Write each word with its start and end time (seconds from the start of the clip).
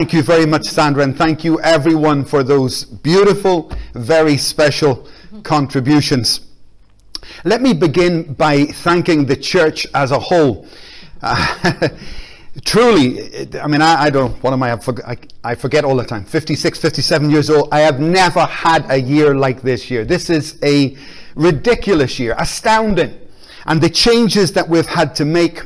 Thank 0.00 0.12
you 0.12 0.22
very 0.22 0.44
much, 0.44 0.64
Sandra, 0.64 1.04
and 1.04 1.16
thank 1.16 1.44
you 1.44 1.60
everyone 1.60 2.24
for 2.24 2.42
those 2.42 2.82
beautiful, 2.82 3.70
very 3.92 4.36
special 4.36 5.08
contributions. 5.44 6.40
Let 7.44 7.62
me 7.62 7.74
begin 7.74 8.34
by 8.34 8.64
thanking 8.64 9.26
the 9.26 9.36
church 9.36 9.86
as 9.94 10.10
a 10.10 10.18
whole. 10.18 10.66
Uh, 11.22 11.90
truly, 12.64 13.48
I 13.56 13.68
mean, 13.68 13.82
I, 13.82 14.06
I, 14.06 14.10
don't, 14.10 14.32
what 14.42 14.52
am 14.52 14.64
I, 14.64 14.72
I, 14.72 15.16
I 15.44 15.54
forget 15.54 15.84
all 15.84 15.94
the 15.94 16.04
time. 16.04 16.24
56, 16.24 16.76
57 16.76 17.30
years 17.30 17.48
old. 17.48 17.68
I 17.70 17.78
have 17.82 18.00
never 18.00 18.46
had 18.46 18.90
a 18.90 19.00
year 19.00 19.36
like 19.36 19.62
this 19.62 19.92
year. 19.92 20.04
This 20.04 20.28
is 20.28 20.58
a 20.64 20.96
ridiculous 21.36 22.18
year, 22.18 22.34
astounding. 22.36 23.16
And 23.66 23.80
the 23.80 23.90
changes 23.90 24.54
that 24.54 24.68
we've 24.68 24.86
had 24.86 25.14
to 25.14 25.24
make, 25.24 25.62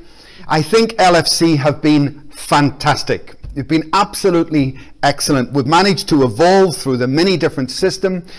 I 0.47 0.61
think 0.61 0.93
LFC 0.97 1.57
have 1.57 1.81
been 1.81 2.29
fantastic. 2.29 3.38
You've 3.55 3.69
been 3.69 3.91
absolutely 3.93 4.79
excellent. 5.03 5.53
We've 5.53 5.67
managed 5.67 6.09
to 6.11 6.23
evolve 6.23 6.77
through 6.77 6.99
the 6.99 7.09
many 7.09 7.37
different 7.37 7.71
systems 7.71 8.31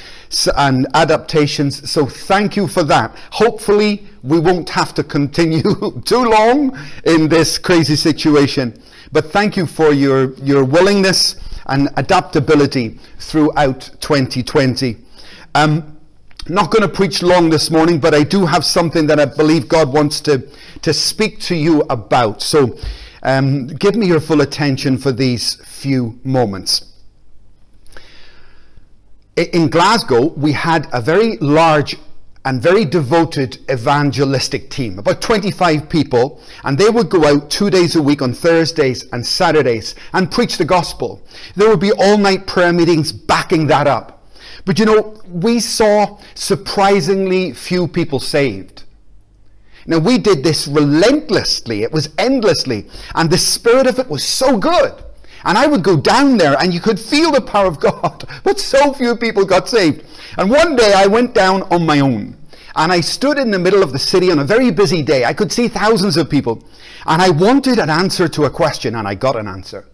and 0.55 0.88
adaptations. 0.93 1.89
So 1.89 2.05
thank 2.05 2.55
you 2.55 2.67
for 2.67 2.84
that. 2.84 3.15
Hopefully, 3.31 4.05
we 4.23 4.39
won't 4.39 4.70
have 4.70 4.93
to 4.95 5.03
continue 5.03 5.61
too 6.05 6.23
long 6.23 6.77
in 7.05 7.27
this 7.27 7.57
crazy 7.57 7.95
situation. 7.95 8.81
But 9.11 9.31
thank 9.31 9.57
you 9.57 9.65
for 9.65 9.91
your, 9.91 10.35
your 10.35 10.63
willingness 10.63 11.35
and 11.65 11.89
adaptability 11.98 12.99
throughout 13.17 13.89
2020. 14.01 14.98
Um, 15.55 15.98
not 16.48 16.71
going 16.71 16.81
to 16.81 16.89
preach 16.89 17.21
long 17.21 17.49
this 17.49 17.70
morning, 17.70 17.99
but 17.99 18.13
I 18.13 18.23
do 18.23 18.45
have 18.45 18.63
something 18.63 19.07
that 19.07 19.20
I 19.20 19.26
believe 19.26 19.67
God 19.67 19.91
wants 19.91 20.20
to, 20.21 20.48
to 20.81 20.93
speak 20.93 21.39
to 21.41 21.55
you 21.55 21.81
about. 21.89 22.41
So 22.41 22.77
um, 23.23 23.67
give 23.67 23.95
me 23.95 24.07
your 24.07 24.19
full 24.19 24.41
attention 24.41 24.97
for 24.97 25.11
these 25.11 25.55
few 25.65 26.19
moments. 26.23 26.85
In 29.35 29.69
Glasgow, 29.69 30.27
we 30.34 30.51
had 30.51 30.87
a 30.91 31.01
very 31.01 31.37
large 31.37 31.95
and 32.45 32.61
very 32.61 32.85
devoted 32.85 33.59
evangelistic 33.70 34.70
team, 34.70 34.98
about 34.98 35.21
25 35.21 35.89
people, 35.89 36.41
and 36.63 36.77
they 36.77 36.89
would 36.89 37.09
go 37.09 37.26
out 37.26 37.49
two 37.49 37.70
days 37.70 37.95
a 37.95 38.01
week 38.01 38.21
on 38.21 38.34
Thursdays 38.34 39.07
and 39.11 39.26
Saturdays 39.26 39.95
and 40.13 40.31
preach 40.31 40.57
the 40.57 40.65
gospel. 40.65 41.21
There 41.55 41.70
would 41.70 41.79
be 41.79 41.91
all 41.91 42.17
night 42.17 42.48
prayer 42.48 42.73
meetings 42.73 43.11
backing 43.11 43.67
that 43.67 43.87
up. 43.87 44.27
But 44.65 44.79
you 44.79 44.85
know, 44.85 45.21
we 45.27 45.59
saw 45.59 46.20
surprisingly 46.35 47.54
few 47.54 47.87
people 47.87 48.20
saved. 48.20 48.83
Now, 49.90 49.98
we 49.98 50.20
did 50.20 50.43
this 50.43 50.68
relentlessly, 50.68 51.82
it 51.82 51.91
was 51.91 52.09
endlessly, 52.20 52.85
and 53.15 53.27
the 53.27 53.40
spirit 53.40 53.87
of 53.87 53.98
it 53.98 54.07
was 54.07 54.23
so 54.23 54.55
good. 54.55 54.93
And 55.43 55.57
I 55.57 55.65
would 55.65 55.84
go 55.84 55.98
down 55.98 56.37
there 56.37 56.55
and 56.62 56.71
you 56.71 56.79
could 56.79 56.99
feel 56.99 57.32
the 57.32 57.41
power 57.41 57.65
of 57.65 57.79
God, 57.79 58.23
but 58.43 58.60
so 58.60 58.93
few 58.93 59.15
people 59.15 59.45
got 59.45 59.67
saved. 59.67 60.05
And 60.37 60.51
one 60.51 60.76
day 60.76 60.93
I 60.95 61.07
went 61.07 61.34
down 61.34 61.63
on 61.71 61.87
my 61.87 62.01
own. 62.01 62.37
And 62.76 62.91
I 62.91 63.01
stood 63.01 63.40
in 63.40 63.49
the 63.49 63.57
middle 63.57 63.82
of 63.82 63.91
the 63.91 63.98
city 63.98 64.29
on 64.31 64.38
a 64.38 64.44
very 64.44 64.69
busy 64.69 65.01
day. 65.01 65.25
I 65.25 65.34
could 65.34 65.51
see 65.51 65.67
thousands 65.67 66.17
of 66.17 66.29
people. 66.29 66.63
And 67.07 67.19
I 67.19 67.31
wanted 67.31 67.79
an 67.79 67.90
answer 67.90 68.28
to 68.28 68.44
a 68.44 68.50
question, 68.51 68.94
and 68.94 69.07
I 69.07 69.16
got 69.16 69.35
an 69.35 69.47
answer. 69.47 69.88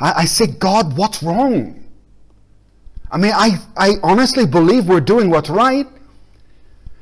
I, 0.00 0.12
I 0.12 0.24
said, 0.24 0.58
God, 0.58 0.96
what's 0.96 1.22
wrong? 1.22 1.84
I 3.08 3.18
mean, 3.18 3.32
I, 3.32 3.58
I 3.76 3.92
honestly 4.02 4.46
believe 4.46 4.88
we're 4.88 5.00
doing 5.00 5.30
what's 5.30 5.48
right. 5.48 5.86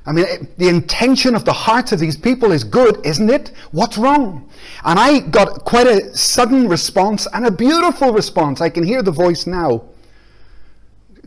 I 0.06 0.12
mean, 0.12 0.48
the 0.56 0.68
intention 0.68 1.34
of 1.34 1.44
the 1.44 1.52
hearts 1.52 1.90
of 1.90 1.98
these 1.98 2.16
people 2.16 2.52
is 2.52 2.62
good, 2.62 3.04
isn't 3.04 3.28
it? 3.28 3.50
What's 3.72 3.98
wrong? 3.98 4.48
And 4.84 5.00
I 5.00 5.18
got 5.18 5.64
quite 5.64 5.88
a 5.88 6.16
sudden 6.16 6.68
response 6.68 7.26
and 7.34 7.44
a 7.44 7.50
beautiful 7.50 8.12
response. 8.12 8.60
I 8.60 8.70
can 8.70 8.84
hear 8.84 9.02
the 9.02 9.10
voice 9.10 9.48
now. 9.48 9.82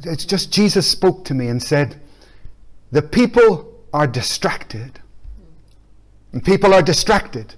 It's 0.03 0.23
just 0.23 0.53
Jesus 0.53 0.89
spoke 0.89 1.25
to 1.25 1.33
me 1.33 1.49
and 1.49 1.61
said, 1.61 1.99
The 2.91 3.01
people 3.01 3.69
are 3.93 4.07
distracted. 4.07 5.01
And 6.31 6.43
people 6.43 6.73
are 6.73 6.81
distracted. 6.81 7.55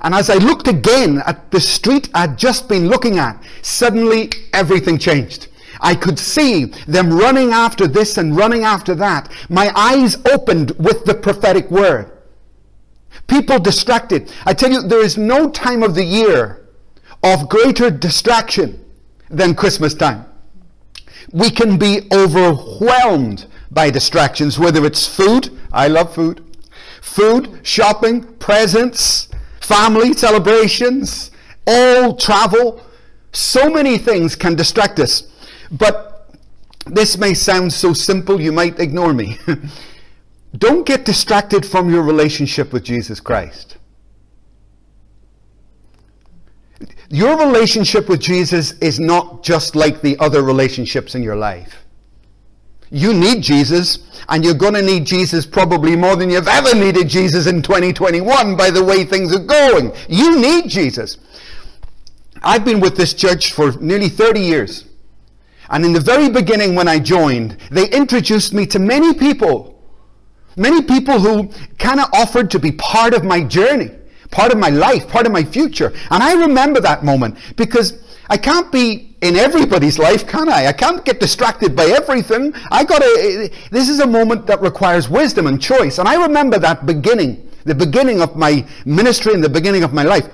And 0.00 0.14
as 0.14 0.30
I 0.30 0.36
looked 0.36 0.68
again 0.68 1.22
at 1.26 1.50
the 1.50 1.60
street 1.60 2.08
I'd 2.14 2.38
just 2.38 2.68
been 2.68 2.88
looking 2.88 3.18
at, 3.18 3.42
suddenly 3.60 4.30
everything 4.54 4.96
changed. 4.96 5.48
I 5.80 5.94
could 5.94 6.18
see 6.18 6.66
them 6.86 7.12
running 7.12 7.52
after 7.52 7.86
this 7.86 8.18
and 8.18 8.36
running 8.36 8.64
after 8.64 8.94
that. 8.96 9.30
My 9.48 9.72
eyes 9.74 10.16
opened 10.26 10.72
with 10.72 11.04
the 11.04 11.14
prophetic 11.14 11.70
word. 11.70 12.12
People 13.26 13.58
distracted. 13.58 14.30
I 14.44 14.54
tell 14.54 14.70
you, 14.70 14.82
there 14.82 15.04
is 15.04 15.16
no 15.16 15.50
time 15.50 15.82
of 15.82 15.94
the 15.94 16.04
year 16.04 16.68
of 17.22 17.48
greater 17.48 17.90
distraction 17.90 18.84
than 19.28 19.54
Christmas 19.54 19.94
time. 19.94 20.26
We 21.32 21.50
can 21.50 21.76
be 21.76 22.06
overwhelmed 22.12 23.46
by 23.70 23.90
distractions, 23.90 24.58
whether 24.58 24.84
it's 24.84 25.06
food, 25.06 25.50
I 25.72 25.88
love 25.88 26.14
food, 26.14 26.44
food, 27.02 27.60
shopping, 27.62 28.22
presents, 28.34 29.28
family 29.60 30.12
celebrations, 30.12 31.30
all 31.66 32.14
travel. 32.14 32.80
So 33.32 33.68
many 33.68 33.98
things 33.98 34.36
can 34.36 34.54
distract 34.54 35.00
us. 35.00 35.24
But 35.70 36.30
this 36.86 37.18
may 37.18 37.34
sound 37.34 37.72
so 37.72 37.92
simple, 37.92 38.40
you 38.40 38.52
might 38.52 38.78
ignore 38.78 39.12
me. 39.12 39.38
Don't 40.56 40.86
get 40.86 41.04
distracted 41.04 41.66
from 41.66 41.90
your 41.90 42.02
relationship 42.02 42.72
with 42.72 42.84
Jesus 42.84 43.20
Christ. 43.20 43.76
Your 47.08 47.38
relationship 47.38 48.08
with 48.08 48.20
Jesus 48.20 48.72
is 48.78 48.98
not 48.98 49.42
just 49.42 49.76
like 49.76 50.00
the 50.00 50.18
other 50.18 50.42
relationships 50.42 51.14
in 51.14 51.22
your 51.22 51.36
life. 51.36 51.84
You 52.90 53.12
need 53.12 53.42
Jesus, 53.42 53.98
and 54.28 54.44
you're 54.44 54.54
going 54.54 54.74
to 54.74 54.82
need 54.82 55.06
Jesus 55.06 55.44
probably 55.44 55.96
more 55.96 56.16
than 56.16 56.30
you've 56.30 56.48
ever 56.48 56.74
needed 56.74 57.08
Jesus 57.08 57.46
in 57.46 57.62
2021 57.62 58.56
by 58.56 58.70
the 58.70 58.82
way 58.82 59.04
things 59.04 59.34
are 59.34 59.44
going. 59.44 59.92
You 60.08 60.40
need 60.40 60.68
Jesus. 60.68 61.18
I've 62.42 62.64
been 62.64 62.80
with 62.80 62.96
this 62.96 63.12
church 63.12 63.52
for 63.52 63.72
nearly 63.72 64.08
30 64.08 64.40
years. 64.40 64.84
And 65.70 65.84
in 65.84 65.92
the 65.92 66.00
very 66.00 66.28
beginning, 66.28 66.74
when 66.74 66.88
I 66.88 66.98
joined, 66.98 67.56
they 67.70 67.88
introduced 67.90 68.52
me 68.52 68.66
to 68.66 68.78
many 68.78 69.14
people. 69.14 69.82
Many 70.56 70.82
people 70.82 71.18
who 71.18 71.50
kind 71.78 72.00
of 72.00 72.08
offered 72.14 72.50
to 72.52 72.58
be 72.58 72.72
part 72.72 73.12
of 73.14 73.24
my 73.24 73.42
journey, 73.42 73.90
part 74.30 74.52
of 74.52 74.58
my 74.58 74.70
life, 74.70 75.06
part 75.08 75.26
of 75.26 75.32
my 75.32 75.44
future. 75.44 75.92
And 76.10 76.22
I 76.22 76.34
remember 76.34 76.80
that 76.80 77.04
moment 77.04 77.36
because 77.56 78.02
I 78.28 78.36
can't 78.36 78.72
be 78.72 79.16
in 79.20 79.36
everybody's 79.36 79.98
life, 79.98 80.26
can 80.26 80.48
I? 80.48 80.66
I 80.66 80.72
can't 80.72 81.04
get 81.04 81.20
distracted 81.20 81.76
by 81.76 81.86
everything. 81.86 82.54
I 82.70 82.84
gotta, 82.84 83.50
this 83.70 83.88
is 83.88 84.00
a 84.00 84.06
moment 84.06 84.46
that 84.46 84.60
requires 84.62 85.08
wisdom 85.08 85.46
and 85.46 85.60
choice. 85.60 85.98
And 85.98 86.08
I 86.08 86.22
remember 86.22 86.58
that 86.58 86.86
beginning, 86.86 87.50
the 87.64 87.74
beginning 87.74 88.22
of 88.22 88.36
my 88.36 88.66
ministry 88.84 89.34
and 89.34 89.44
the 89.44 89.48
beginning 89.48 89.84
of 89.84 89.92
my 89.92 90.02
life. 90.02 90.26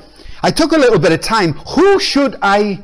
I 0.42 0.50
took 0.50 0.72
a 0.72 0.78
little 0.78 0.98
bit 0.98 1.12
of 1.12 1.20
time. 1.20 1.52
Who 1.74 1.98
should 2.00 2.36
I 2.42 2.82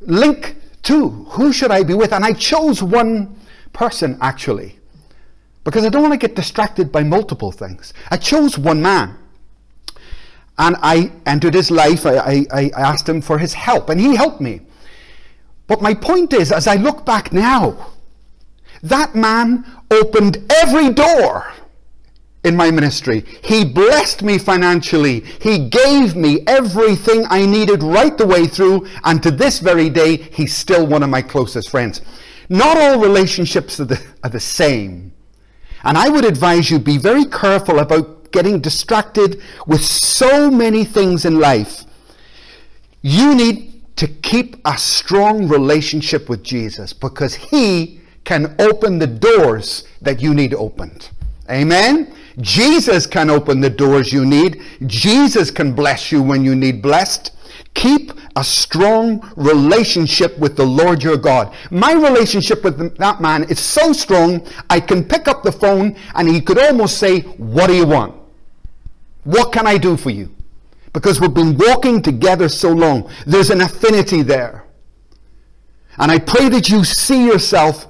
link 0.00 0.56
Two, 0.82 1.08
who 1.30 1.52
should 1.52 1.70
I 1.70 1.82
be 1.82 1.94
with? 1.94 2.12
And 2.12 2.24
I 2.24 2.32
chose 2.32 2.82
one 2.82 3.36
person 3.72 4.18
actually, 4.20 4.78
because 5.64 5.84
I 5.84 5.88
don't 5.88 6.02
want 6.02 6.12
to 6.12 6.18
get 6.18 6.36
distracted 6.36 6.90
by 6.90 7.02
multiple 7.02 7.52
things. 7.52 7.94
I 8.10 8.16
chose 8.16 8.58
one 8.58 8.82
man. 8.82 9.16
And 10.58 10.76
I 10.82 11.12
entered 11.24 11.54
his 11.54 11.70
life. 11.70 12.04
I, 12.04 12.44
I, 12.52 12.70
I 12.76 12.80
asked 12.80 13.08
him 13.08 13.22
for 13.22 13.38
his 13.38 13.54
help, 13.54 13.88
and 13.88 14.00
he 14.00 14.14
helped 14.16 14.40
me. 14.40 14.60
But 15.66 15.80
my 15.80 15.94
point 15.94 16.32
is, 16.32 16.52
as 16.52 16.66
I 16.66 16.74
look 16.74 17.06
back 17.06 17.32
now, 17.32 17.92
that 18.82 19.14
man 19.14 19.64
opened 19.90 20.44
every 20.50 20.92
door 20.92 21.46
in 22.44 22.56
my 22.56 22.70
ministry. 22.70 23.24
He 23.44 23.64
blessed 23.64 24.22
me 24.22 24.38
financially. 24.38 25.20
He 25.40 25.68
gave 25.68 26.16
me 26.16 26.40
everything 26.46 27.24
I 27.28 27.46
needed 27.46 27.82
right 27.82 28.16
the 28.16 28.26
way 28.26 28.46
through. 28.46 28.88
And 29.04 29.22
to 29.22 29.30
this 29.30 29.60
very 29.60 29.88
day, 29.88 30.16
he's 30.16 30.54
still 30.54 30.86
one 30.86 31.02
of 31.02 31.10
my 31.10 31.22
closest 31.22 31.70
friends. 31.70 32.00
Not 32.48 32.76
all 32.76 33.00
relationships 33.00 33.78
are 33.80 33.84
the, 33.84 34.02
are 34.24 34.30
the 34.30 34.40
same. 34.40 35.12
And 35.84 35.96
I 35.96 36.08
would 36.08 36.24
advise 36.24 36.70
you 36.70 36.78
be 36.78 36.98
very 36.98 37.24
careful 37.24 37.78
about 37.78 38.32
getting 38.32 38.60
distracted 38.60 39.40
with 39.66 39.82
so 39.82 40.50
many 40.50 40.84
things 40.84 41.24
in 41.24 41.38
life. 41.38 41.84
You 43.02 43.34
need 43.34 43.96
to 43.96 44.08
keep 44.08 44.56
a 44.64 44.78
strong 44.78 45.48
relationship 45.48 46.28
with 46.28 46.42
Jesus 46.42 46.92
because 46.92 47.34
he 47.34 48.00
can 48.24 48.54
open 48.58 48.98
the 48.98 49.06
doors 49.06 49.86
that 50.00 50.20
you 50.20 50.34
need 50.34 50.54
opened. 50.54 51.10
Amen? 51.50 52.14
Jesus 52.40 53.06
can 53.06 53.30
open 53.30 53.60
the 53.60 53.70
doors 53.70 54.12
you 54.12 54.24
need. 54.24 54.62
Jesus 54.86 55.50
can 55.50 55.72
bless 55.74 56.10
you 56.10 56.22
when 56.22 56.44
you 56.44 56.54
need 56.54 56.82
blessed. 56.82 57.32
Keep 57.74 58.12
a 58.36 58.44
strong 58.44 59.30
relationship 59.36 60.38
with 60.38 60.56
the 60.56 60.64
Lord 60.64 61.02
your 61.02 61.16
God. 61.16 61.54
My 61.70 61.92
relationship 61.92 62.64
with 62.64 62.96
that 62.98 63.20
man 63.20 63.44
is 63.44 63.60
so 63.60 63.92
strong, 63.92 64.46
I 64.68 64.80
can 64.80 65.04
pick 65.04 65.28
up 65.28 65.42
the 65.42 65.52
phone 65.52 65.96
and 66.14 66.28
he 66.28 66.40
could 66.40 66.58
almost 66.58 66.98
say, 66.98 67.20
What 67.20 67.68
do 67.68 67.74
you 67.74 67.86
want? 67.86 68.14
What 69.24 69.52
can 69.52 69.66
I 69.66 69.78
do 69.78 69.96
for 69.96 70.10
you? 70.10 70.34
because 70.92 71.20
we've 71.20 71.34
been 71.34 71.56
walking 71.56 72.02
together 72.02 72.48
so 72.48 72.70
long. 72.70 73.10
There's 73.26 73.50
an 73.50 73.60
affinity 73.60 74.22
there. 74.22 74.64
And 75.98 76.10
I 76.10 76.18
pray 76.18 76.48
that 76.50 76.68
you 76.68 76.84
see 76.84 77.26
yourself 77.26 77.86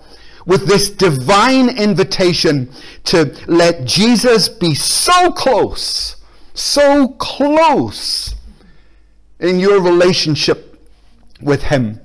with 0.47 0.67
this 0.67 0.91
divine 0.91 1.69
invitation 1.69 2.71
to 3.05 3.37
let 3.47 3.85
Jesus 3.85 4.49
be 4.49 4.75
so 4.75 5.31
close, 5.33 6.17
so 6.55 7.09
close 7.19 8.35
in 9.41 9.59
your 9.59 9.81
relationship 9.81 10.81
with 11.41 11.65
Him. 11.65 12.01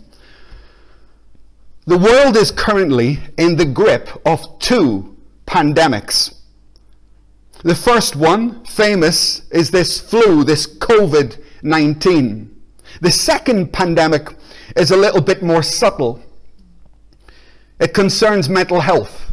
The 1.85 1.97
world 1.97 2.35
is 2.35 2.51
currently 2.51 3.19
in 3.37 3.55
the 3.55 3.65
grip 3.65 4.09
of 4.25 4.59
two 4.59 5.15
pandemics. 5.45 6.33
The 7.63 7.75
first 7.75 8.15
one, 8.15 8.65
famous, 8.65 9.47
is 9.49 9.71
this 9.71 9.99
flu, 9.99 10.43
this 10.43 10.67
COVID 10.67 11.43
19. 11.63 12.55
The 13.01 13.11
second 13.11 13.73
pandemic 13.73 14.35
is 14.75 14.91
a 14.91 14.97
little 14.97 15.21
bit 15.21 15.41
more 15.41 15.63
subtle. 15.63 16.21
It 17.79 17.93
concerns 17.93 18.49
mental 18.49 18.79
health. 18.79 19.27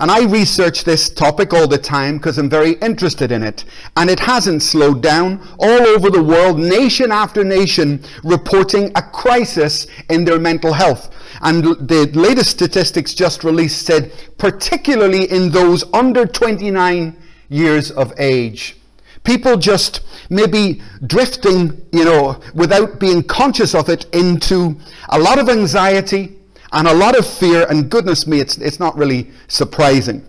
And 0.00 0.10
I 0.10 0.24
research 0.24 0.84
this 0.84 1.10
topic 1.10 1.52
all 1.52 1.68
the 1.68 1.76
time 1.76 2.16
because 2.16 2.38
I'm 2.38 2.48
very 2.48 2.72
interested 2.80 3.30
in 3.30 3.42
it. 3.42 3.66
And 3.98 4.08
it 4.08 4.18
hasn't 4.18 4.62
slowed 4.62 5.02
down. 5.02 5.46
All 5.58 5.86
over 5.88 6.08
the 6.08 6.22
world, 6.22 6.58
nation 6.58 7.12
after 7.12 7.44
nation 7.44 8.02
reporting 8.24 8.92
a 8.94 9.02
crisis 9.02 9.86
in 10.08 10.24
their 10.24 10.38
mental 10.38 10.72
health. 10.72 11.14
And 11.42 11.62
the 11.64 12.10
latest 12.14 12.48
statistics 12.48 13.12
just 13.12 13.44
released 13.44 13.84
said, 13.84 14.10
particularly 14.38 15.30
in 15.30 15.50
those 15.50 15.84
under 15.92 16.24
29 16.24 17.14
years 17.50 17.90
of 17.90 18.14
age. 18.18 18.78
People 19.22 19.58
just 19.58 20.00
maybe 20.30 20.80
drifting, 21.06 21.86
you 21.92 22.06
know, 22.06 22.40
without 22.54 22.98
being 22.98 23.22
conscious 23.22 23.74
of 23.74 23.90
it 23.90 24.06
into 24.14 24.78
a 25.10 25.18
lot 25.18 25.38
of 25.38 25.50
anxiety 25.50 26.39
and 26.72 26.86
a 26.86 26.94
lot 26.94 27.18
of 27.18 27.26
fear. 27.26 27.66
And 27.68 27.90
goodness 27.90 28.26
me, 28.26 28.40
it's, 28.40 28.56
it's 28.58 28.78
not 28.78 28.96
really 28.96 29.30
surprising. 29.48 30.26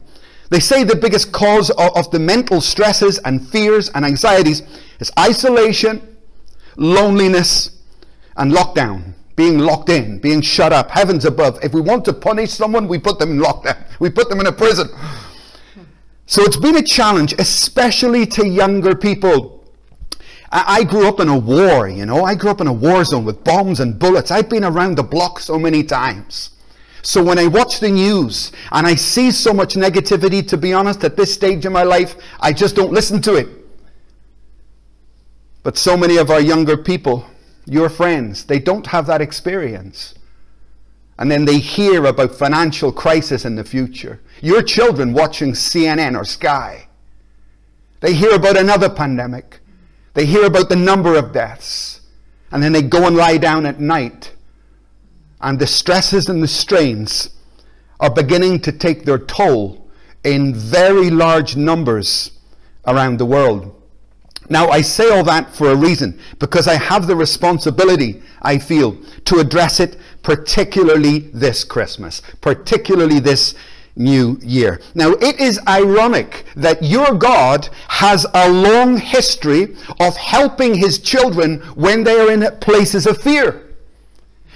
They 0.49 0.59
say 0.59 0.83
the 0.83 0.95
biggest 0.95 1.31
cause 1.31 1.69
of, 1.71 1.95
of 1.95 2.11
the 2.11 2.19
mental 2.19 2.59
stresses 2.59 3.19
and 3.19 3.47
fears 3.47 3.89
and 3.89 4.05
anxieties 4.05 4.61
is 4.99 5.11
isolation, 5.17 6.17
loneliness, 6.75 7.81
and 8.35 8.51
lockdown. 8.51 9.13
Being 9.37 9.59
locked 9.59 9.89
in, 9.89 10.19
being 10.19 10.41
shut 10.41 10.73
up, 10.73 10.91
heavens 10.91 11.23
above. 11.25 11.57
If 11.63 11.73
we 11.73 11.81
want 11.81 12.03
to 12.05 12.13
punish 12.13 12.51
someone, 12.51 12.87
we 12.87 12.99
put 12.99 13.17
them 13.17 13.31
in 13.31 13.39
lockdown. 13.39 13.77
We 14.01 14.09
put 14.09 14.29
them 14.29 14.39
in 14.39 14.47
a 14.47 14.51
prison. 14.51 14.89
So 16.25 16.41
it's 16.41 16.57
been 16.57 16.75
a 16.75 16.81
challenge, 16.81 17.33
especially 17.37 18.25
to 18.27 18.47
younger 18.47 18.95
people. 18.95 19.60
I 20.53 20.83
grew 20.83 21.07
up 21.07 21.21
in 21.21 21.29
a 21.29 21.37
war, 21.37 21.87
you 21.87 22.05
know. 22.05 22.25
I 22.25 22.35
grew 22.35 22.51
up 22.51 22.59
in 22.59 22.67
a 22.67 22.73
war 22.73 23.05
zone 23.05 23.23
with 23.23 23.43
bombs 23.43 23.79
and 23.79 23.97
bullets. 23.97 24.31
I've 24.31 24.49
been 24.49 24.65
around 24.65 24.97
the 24.97 25.03
block 25.03 25.39
so 25.39 25.57
many 25.57 25.81
times. 25.81 26.49
So 27.03 27.23
when 27.23 27.39
I 27.39 27.47
watch 27.47 27.79
the 27.79 27.89
news 27.89 28.51
and 28.71 28.85
I 28.85 28.95
see 28.95 29.31
so 29.31 29.53
much 29.53 29.75
negativity, 29.75 30.45
to 30.49 30.57
be 30.57 30.73
honest, 30.73 31.03
at 31.05 31.15
this 31.15 31.33
stage 31.33 31.65
in 31.65 31.71
my 31.71 31.83
life, 31.83 32.15
I 32.39 32.51
just 32.51 32.75
don't 32.75 32.91
listen 32.91 33.21
to 33.23 33.35
it. 33.35 33.47
But 35.63 35.77
so 35.77 35.95
many 35.95 36.17
of 36.17 36.29
our 36.29 36.41
younger 36.41 36.75
people, 36.75 37.25
your 37.65 37.89
friends, 37.89 38.43
they 38.43 38.59
don't 38.59 38.87
have 38.87 39.07
that 39.07 39.21
experience. 39.21 40.15
And 41.17 41.31
then 41.31 41.45
they 41.45 41.59
hear 41.59 42.05
about 42.05 42.35
financial 42.35 42.91
crisis 42.91 43.45
in 43.45 43.55
the 43.55 43.63
future. 43.63 44.19
Your 44.41 44.61
children 44.61 45.13
watching 45.13 45.53
CNN 45.53 46.17
or 46.17 46.25
Sky. 46.25 46.87
They 48.01 48.13
hear 48.13 48.31
about 48.33 48.57
another 48.57 48.89
pandemic. 48.89 49.60
They 50.13 50.25
hear 50.25 50.45
about 50.45 50.69
the 50.69 50.75
number 50.75 51.15
of 51.15 51.31
deaths. 51.31 52.01
And 52.51 52.61
then 52.61 52.73
they 52.73 52.81
go 52.81 53.07
and 53.07 53.15
lie 53.15 53.37
down 53.37 53.65
at 53.65 53.79
night. 53.79 54.33
And 55.39 55.57
the 55.57 55.67
stresses 55.67 56.27
and 56.27 56.43
the 56.43 56.47
strains 56.47 57.29
are 57.99 58.09
beginning 58.09 58.59
to 58.61 58.71
take 58.71 59.05
their 59.05 59.19
toll 59.19 59.89
in 60.23 60.53
very 60.53 61.09
large 61.09 61.55
numbers 61.55 62.31
around 62.85 63.17
the 63.17 63.25
world. 63.25 63.75
Now, 64.49 64.67
I 64.67 64.81
say 64.81 65.09
all 65.09 65.23
that 65.23 65.55
for 65.55 65.69
a 65.71 65.75
reason, 65.75 66.19
because 66.39 66.67
I 66.67 66.73
have 66.75 67.07
the 67.07 67.15
responsibility, 67.15 68.21
I 68.41 68.57
feel, 68.57 68.97
to 69.25 69.39
address 69.39 69.79
it 69.79 69.97
particularly 70.23 71.19
this 71.33 71.63
Christmas, 71.63 72.21
particularly 72.41 73.19
this 73.19 73.55
new 73.95 74.39
year. 74.41 74.81
Now, 74.95 75.11
it 75.11 75.39
is 75.39 75.59
ironic 75.67 76.45
that 76.55 76.83
your 76.83 77.13
God 77.13 77.69
has 77.87 78.25
a 78.33 78.49
long 78.49 78.97
history 78.97 79.75
of 79.99 80.15
helping 80.17 80.75
his 80.75 80.99
children 80.99 81.59
when 81.75 82.03
they 82.03 82.19
are 82.19 82.31
in 82.31 82.49
places 82.59 83.05
of 83.05 83.21
fear. 83.21 83.67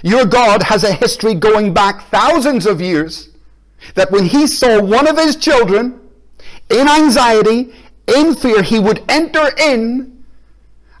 Your 0.02 0.24
God 0.24 0.62
has 0.62 0.84
a 0.84 0.92
history 0.92 1.34
going 1.34 1.74
back 1.74 2.08
thousands 2.10 2.66
of 2.66 2.80
years 2.80 3.30
that 3.94 4.10
when 4.10 4.26
he 4.26 4.46
saw 4.46 4.82
one 4.82 5.06
of 5.06 5.16
his 5.16 5.36
children 5.36 6.00
in 6.70 6.88
anxiety, 6.88 7.72
in 8.06 8.34
fear, 8.34 8.62
he 8.62 8.78
would 8.78 9.02
enter 9.08 9.50
in 9.58 10.24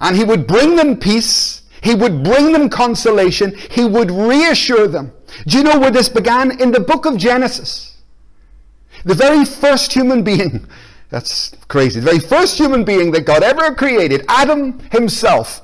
and 0.00 0.16
he 0.16 0.24
would 0.24 0.46
bring 0.46 0.76
them 0.76 0.96
peace. 0.96 1.62
He 1.82 1.94
would 1.94 2.24
bring 2.24 2.52
them 2.52 2.68
consolation. 2.68 3.56
He 3.70 3.84
would 3.84 4.10
reassure 4.10 4.88
them. 4.88 5.12
Do 5.46 5.58
you 5.58 5.64
know 5.64 5.78
where 5.78 5.90
this 5.90 6.08
began? 6.08 6.60
In 6.60 6.72
the 6.72 6.80
book 6.80 7.06
of 7.06 7.16
Genesis. 7.16 7.95
The 9.06 9.14
very 9.14 9.44
first 9.44 9.92
human 9.92 10.24
being, 10.24 10.66
that's 11.10 11.52
crazy, 11.68 12.00
the 12.00 12.06
very 12.06 12.18
first 12.18 12.58
human 12.58 12.84
being 12.84 13.12
that 13.12 13.24
God 13.24 13.44
ever 13.44 13.72
created, 13.72 14.24
Adam 14.26 14.80
himself, 14.90 15.62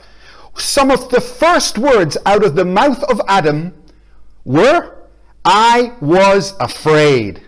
some 0.56 0.92
of 0.92 1.08
the 1.08 1.20
first 1.20 1.76
words 1.76 2.16
out 2.24 2.44
of 2.44 2.54
the 2.54 2.64
mouth 2.64 3.02
of 3.04 3.20
Adam 3.26 3.74
were, 4.44 4.96
I 5.44 5.92
was 6.00 6.54
afraid. 6.60 7.42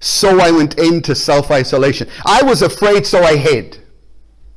So 0.00 0.38
I 0.38 0.50
went 0.50 0.78
into 0.78 1.14
self 1.14 1.50
isolation. 1.50 2.10
I 2.26 2.42
was 2.42 2.60
afraid, 2.60 3.06
so 3.06 3.22
I 3.22 3.36
hid. 3.36 3.78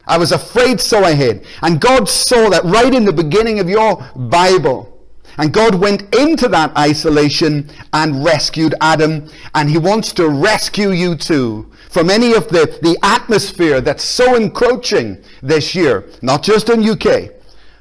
I 0.05 0.17
was 0.17 0.33
afraid, 0.33 0.81
so 0.81 1.05
I 1.05 1.13
hid. 1.13 1.45
And 1.61 1.79
God 1.79 2.09
saw 2.09 2.49
that 2.49 2.65
right 2.65 2.93
in 2.93 3.05
the 3.05 3.13
beginning 3.13 3.59
of 3.59 3.69
your 3.69 3.95
Bible. 4.13 4.94
And 5.37 5.53
God 5.53 5.75
went 5.75 6.13
into 6.15 6.47
that 6.49 6.75
isolation 6.77 7.69
and 7.93 8.23
rescued 8.23 8.75
Adam. 8.81 9.29
And 9.53 9.69
He 9.69 9.77
wants 9.77 10.13
to 10.13 10.29
rescue 10.29 10.91
you 10.91 11.15
too 11.15 11.71
from 11.89 12.09
any 12.09 12.33
of 12.33 12.47
the, 12.49 12.77
the 12.81 12.97
atmosphere 13.03 13.81
that's 13.81 14.03
so 14.03 14.35
encroaching 14.35 15.17
this 15.41 15.73
year, 15.73 16.09
not 16.21 16.43
just 16.43 16.69
in 16.69 16.87
UK, 16.87 17.31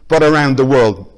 but 0.08 0.22
around 0.22 0.56
the 0.56 0.64
world. 0.64 1.10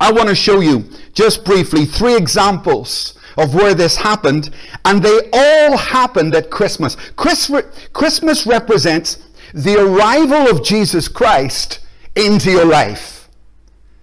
I 0.00 0.12
want 0.12 0.28
to 0.28 0.34
show 0.34 0.60
you 0.60 0.84
just 1.12 1.44
briefly 1.44 1.84
three 1.84 2.16
examples 2.16 3.18
of 3.36 3.54
where 3.54 3.74
this 3.74 3.96
happened, 3.96 4.50
and 4.84 5.02
they 5.02 5.30
all 5.32 5.76
happened 5.76 6.34
at 6.34 6.50
Christmas. 6.50 6.96
Christmas 7.16 8.46
represents 8.46 9.18
the 9.52 9.76
arrival 9.76 10.48
of 10.48 10.64
Jesus 10.64 11.08
Christ 11.08 11.80
into 12.14 12.50
your 12.50 12.64
life. 12.64 13.19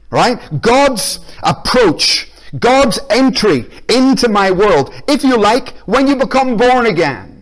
Right? 0.10 0.40
God's 0.62 1.20
approach, 1.44 2.30
God's 2.60 3.00
entry 3.10 3.66
into 3.90 4.30
my 4.30 4.52
world, 4.52 4.94
if 5.08 5.24
you 5.24 5.38
like, 5.38 5.78
when 5.80 6.08
you 6.08 6.16
become 6.16 6.56
born 6.58 6.86
again. 6.86 7.38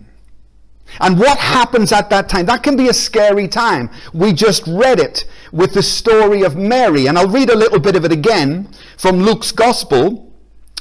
And 1.00 1.20
what 1.20 1.38
happens 1.38 1.92
at 1.92 2.10
that 2.10 2.30
time? 2.30 2.46
That 2.46 2.64
can 2.64 2.78
be 2.78 2.88
a 2.88 2.94
scary 2.94 3.48
time. 3.48 3.90
We 4.14 4.34
just 4.34 4.66
read 4.66 5.00
it 5.00 5.26
with 5.52 5.74
the 5.74 5.84
story 5.84 6.44
of 6.44 6.56
Mary. 6.56 7.08
And 7.08 7.18
I'll 7.18 7.28
read 7.28 7.50
a 7.50 7.56
little 7.56 7.80
bit 7.80 7.96
of 7.96 8.06
it 8.06 8.12
again 8.12 8.70
from 8.98 9.22
Luke's 9.22 9.52
Gospel. 9.52 10.32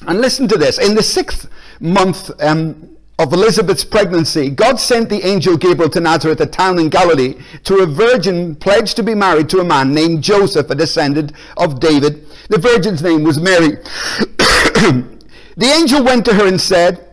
And 0.06 0.20
listen 0.20 0.46
to 0.48 0.56
this. 0.56 0.78
In 0.78 0.94
the 0.94 1.02
sixth 1.02 1.48
month 1.80 2.30
um, 2.40 2.93
of 3.18 3.32
Elizabeth's 3.32 3.84
pregnancy, 3.84 4.50
God 4.50 4.80
sent 4.80 5.08
the 5.08 5.24
angel 5.24 5.56
Gabriel 5.56 5.90
to 5.90 6.00
Nazareth, 6.00 6.40
a 6.40 6.46
town 6.46 6.78
in 6.78 6.88
Galilee, 6.88 7.34
to 7.62 7.78
a 7.78 7.86
virgin 7.86 8.56
pledged 8.56 8.96
to 8.96 9.02
be 9.02 9.14
married 9.14 9.48
to 9.50 9.60
a 9.60 9.64
man 9.64 9.94
named 9.94 10.22
Joseph, 10.22 10.68
a 10.70 10.74
descendant 10.74 11.32
of 11.56 11.78
David. 11.78 12.26
The 12.48 12.58
virgin's 12.58 13.02
name 13.02 13.22
was 13.22 13.38
Mary. 13.38 13.76
the 14.36 15.72
angel 15.76 16.02
went 16.02 16.24
to 16.24 16.34
her 16.34 16.46
and 16.46 16.60
said, 16.60 17.08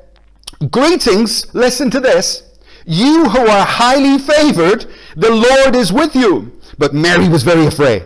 Greetings, 0.71 1.53
listen 1.53 1.91
to 1.91 1.99
this. 1.99 2.43
You 2.85 3.29
who 3.29 3.47
are 3.47 3.65
highly 3.65 4.17
favored, 4.17 4.87
the 5.15 5.31
Lord 5.31 5.75
is 5.75 5.93
with 5.93 6.15
you. 6.15 6.59
But 6.79 6.95
Mary 6.95 7.29
was 7.29 7.43
very 7.43 7.67
afraid. 7.67 8.03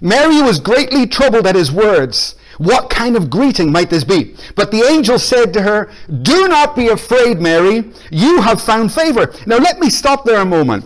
Mary 0.00 0.42
was 0.42 0.60
greatly 0.60 1.06
troubled 1.06 1.46
at 1.46 1.56
his 1.56 1.72
words 1.72 2.36
what 2.58 2.90
kind 2.90 3.16
of 3.16 3.30
greeting 3.30 3.72
might 3.72 3.90
this 3.90 4.04
be? 4.04 4.34
But 4.54 4.70
the 4.70 4.82
angel 4.82 5.18
said 5.18 5.52
to 5.54 5.62
her, 5.62 5.90
Do 6.22 6.48
not 6.48 6.76
be 6.76 6.88
afraid, 6.88 7.40
Mary. 7.40 7.90
You 8.10 8.40
have 8.40 8.62
found 8.62 8.92
favor. 8.92 9.32
Now, 9.46 9.56
let 9.56 9.78
me 9.78 9.90
stop 9.90 10.24
there 10.24 10.40
a 10.40 10.44
moment. 10.44 10.84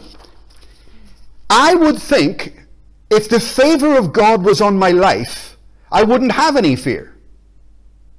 I 1.50 1.74
would 1.74 1.98
think 1.98 2.66
if 3.10 3.28
the 3.28 3.40
favor 3.40 3.96
of 3.96 4.12
God 4.12 4.44
was 4.44 4.60
on 4.60 4.78
my 4.78 4.90
life, 4.90 5.56
I 5.90 6.02
wouldn't 6.02 6.32
have 6.32 6.56
any 6.56 6.76
fear. 6.76 7.14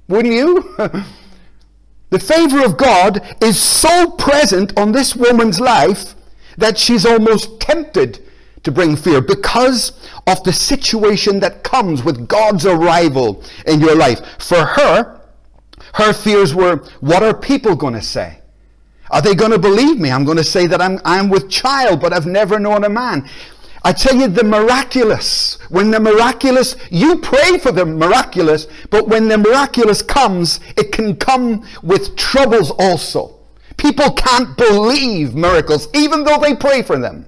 Wouldn't 0.08 0.34
you? 0.34 0.74
the 2.10 2.18
favor 2.18 2.64
of 2.64 2.76
God 2.76 3.36
is 3.42 3.60
so 3.60 4.10
present 4.12 4.76
on 4.78 4.92
this 4.92 5.14
woman's 5.14 5.60
life 5.60 6.14
that 6.56 6.78
she's 6.78 7.04
almost 7.04 7.60
tempted 7.60 8.24
to 8.68 8.72
bring 8.72 8.96
fear 8.96 9.20
because 9.22 9.92
of 10.26 10.44
the 10.44 10.52
situation 10.52 11.40
that 11.40 11.64
comes 11.64 12.04
with 12.04 12.28
God's 12.28 12.66
arrival 12.66 13.42
in 13.66 13.80
your 13.80 13.96
life. 13.96 14.20
For 14.38 14.62
her, 14.62 15.20
her 15.94 16.12
fears 16.12 16.54
were, 16.54 16.76
what 17.00 17.22
are 17.22 17.34
people 17.34 17.74
going 17.74 17.94
to 17.94 18.02
say? 18.02 18.40
Are 19.10 19.22
they 19.22 19.34
going 19.34 19.52
to 19.52 19.58
believe 19.58 19.98
me? 19.98 20.10
I'm 20.10 20.24
going 20.24 20.36
to 20.36 20.44
say 20.44 20.66
that 20.66 20.82
I'm, 20.82 21.00
I'm 21.04 21.30
with 21.30 21.48
child, 21.48 22.00
but 22.00 22.12
I've 22.12 22.26
never 22.26 22.58
known 22.58 22.84
a 22.84 22.90
man. 22.90 23.26
I 23.82 23.92
tell 23.92 24.14
you, 24.14 24.28
the 24.28 24.44
miraculous, 24.44 25.56
when 25.70 25.90
the 25.90 26.00
miraculous, 26.00 26.76
you 26.90 27.20
pray 27.20 27.56
for 27.58 27.72
the 27.72 27.86
miraculous, 27.86 28.66
but 28.90 29.08
when 29.08 29.28
the 29.28 29.38
miraculous 29.38 30.02
comes, 30.02 30.60
it 30.76 30.92
can 30.92 31.16
come 31.16 31.66
with 31.82 32.16
troubles 32.16 32.70
also. 32.72 33.38
People 33.78 34.10
can't 34.10 34.58
believe 34.58 35.34
miracles, 35.34 35.88
even 35.94 36.24
though 36.24 36.38
they 36.38 36.54
pray 36.54 36.82
for 36.82 36.98
them. 36.98 37.27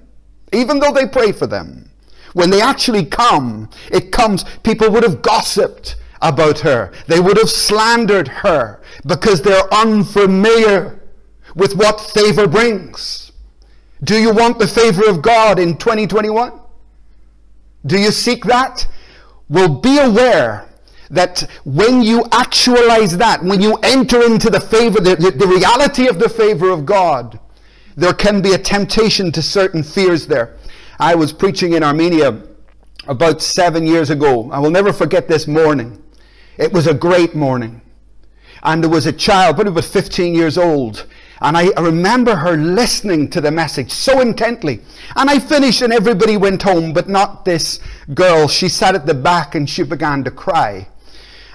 Even 0.52 0.78
though 0.78 0.92
they 0.92 1.06
pray 1.06 1.32
for 1.32 1.46
them. 1.46 1.90
When 2.32 2.50
they 2.50 2.60
actually 2.60 3.04
come, 3.04 3.68
it 3.90 4.12
comes, 4.12 4.44
people 4.62 4.90
would 4.90 5.02
have 5.02 5.22
gossiped 5.22 5.96
about 6.22 6.60
her. 6.60 6.92
They 7.06 7.20
would 7.20 7.38
have 7.38 7.50
slandered 7.50 8.28
her 8.28 8.80
because 9.06 9.42
they're 9.42 9.72
unfamiliar 9.72 11.00
with 11.54 11.74
what 11.74 12.00
favor 12.00 12.46
brings. 12.46 13.32
Do 14.04 14.16
you 14.16 14.32
want 14.32 14.58
the 14.58 14.68
favor 14.68 15.08
of 15.08 15.22
God 15.22 15.58
in 15.58 15.76
2021? 15.76 16.52
Do 17.86 17.98
you 17.98 18.10
seek 18.10 18.44
that? 18.44 18.86
Well, 19.48 19.68
be 19.68 19.98
aware 19.98 20.68
that 21.10 21.48
when 21.64 22.02
you 22.02 22.24
actualize 22.32 23.16
that, 23.18 23.42
when 23.42 23.60
you 23.60 23.76
enter 23.82 24.22
into 24.22 24.48
the 24.48 24.60
favor, 24.60 25.00
the, 25.00 25.16
the, 25.16 25.32
the, 25.32 25.46
reality 25.46 26.06
of 26.06 26.18
the 26.18 26.28
favor 26.28 26.70
of 26.70 26.86
God, 26.86 27.38
there 28.00 28.14
can 28.14 28.40
be 28.40 28.54
a 28.54 28.58
temptation 28.58 29.30
to 29.32 29.42
certain 29.42 29.82
fears 29.82 30.26
there. 30.26 30.56
I 30.98 31.14
was 31.14 31.32
preaching 31.32 31.74
in 31.74 31.82
Armenia 31.82 32.42
about 33.06 33.42
seven 33.42 33.86
years 33.86 34.08
ago. 34.08 34.50
I 34.50 34.58
will 34.58 34.70
never 34.70 34.92
forget 34.92 35.28
this 35.28 35.46
morning. 35.46 36.02
It 36.56 36.72
was 36.72 36.86
a 36.86 36.94
great 36.94 37.34
morning. 37.34 37.82
And 38.62 38.82
there 38.82 38.90
was 38.90 39.06
a 39.06 39.12
child, 39.12 39.56
but 39.56 39.66
it 39.66 39.74
was 39.74 39.86
15 39.86 40.34
years 40.34 40.58
old, 40.58 41.06
and 41.42 41.56
I 41.56 41.68
remember 41.80 42.36
her 42.36 42.56
listening 42.56 43.30
to 43.30 43.40
the 43.40 43.50
message 43.50 43.90
so 43.90 44.20
intently. 44.20 44.80
And 45.16 45.30
I 45.30 45.38
finished 45.38 45.80
and 45.80 45.92
everybody 45.92 46.36
went 46.36 46.62
home, 46.62 46.92
but 46.92 47.08
not 47.08 47.46
this 47.46 47.80
girl. 48.12 48.46
She 48.46 48.68
sat 48.68 48.94
at 48.94 49.06
the 49.06 49.14
back 49.14 49.54
and 49.54 49.68
she 49.68 49.82
began 49.82 50.22
to 50.24 50.30
cry. 50.30 50.88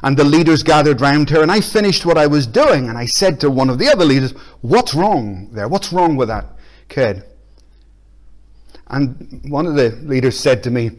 And 0.05 0.15
the 0.15 0.23
leaders 0.23 0.63
gathered 0.63 1.01
round 1.01 1.29
her 1.31 1.41
and 1.41 1.51
I 1.51 1.59
finished 1.59 2.05
what 2.05 2.17
I 2.17 2.27
was 2.27 2.47
doing. 2.47 2.87
And 2.87 2.97
I 2.97 3.05
said 3.05 3.41
to 3.41 3.49
one 3.49 3.69
of 3.69 3.79
the 3.79 3.89
other 3.89 4.05
leaders, 4.05 4.31
what's 4.61 4.93
wrong 4.93 5.49
there? 5.51 5.67
What's 5.67 5.91
wrong 5.91 6.15
with 6.15 6.29
that 6.29 6.45
kid? 6.87 7.23
And 8.87 9.41
one 9.49 9.65
of 9.65 9.75
the 9.75 9.89
leaders 9.89 10.39
said 10.39 10.63
to 10.63 10.71
me, 10.71 10.91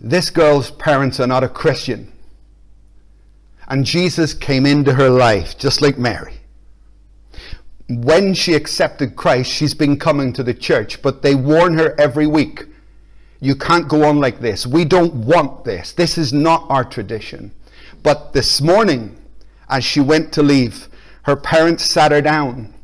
this 0.00 0.30
girl's 0.30 0.70
parents 0.72 1.20
are 1.20 1.26
not 1.28 1.44
a 1.44 1.48
Christian. 1.48 2.10
And 3.68 3.84
Jesus 3.84 4.34
came 4.34 4.66
into 4.66 4.94
her 4.94 5.10
life 5.10 5.56
just 5.56 5.80
like 5.80 5.98
Mary 5.98 6.38
when 7.88 8.32
she 8.32 8.54
accepted 8.54 9.16
Christ, 9.16 9.50
she's 9.50 9.74
been 9.74 9.98
coming 9.98 10.32
to 10.34 10.42
the 10.42 10.54
church, 10.54 11.02
but 11.02 11.22
they 11.22 11.34
warn 11.34 11.76
her 11.78 11.94
every 12.00 12.26
week 12.26 12.64
you 13.40 13.56
can't 13.56 13.88
go 13.88 14.04
on 14.04 14.20
like 14.20 14.38
this. 14.38 14.66
We 14.66 14.84
don't 14.84 15.12
want 15.14 15.64
this. 15.64 15.92
This 15.92 16.16
is 16.16 16.32
not 16.32 16.64
our 16.68 16.84
tradition. 16.84 17.50
But 18.02 18.32
this 18.32 18.60
morning, 18.60 19.16
as 19.68 19.84
she 19.84 20.00
went 20.00 20.32
to 20.32 20.42
leave, 20.42 20.88
her 21.22 21.36
parents 21.36 21.84
sat 21.84 22.12
her 22.12 22.20
down 22.20 22.74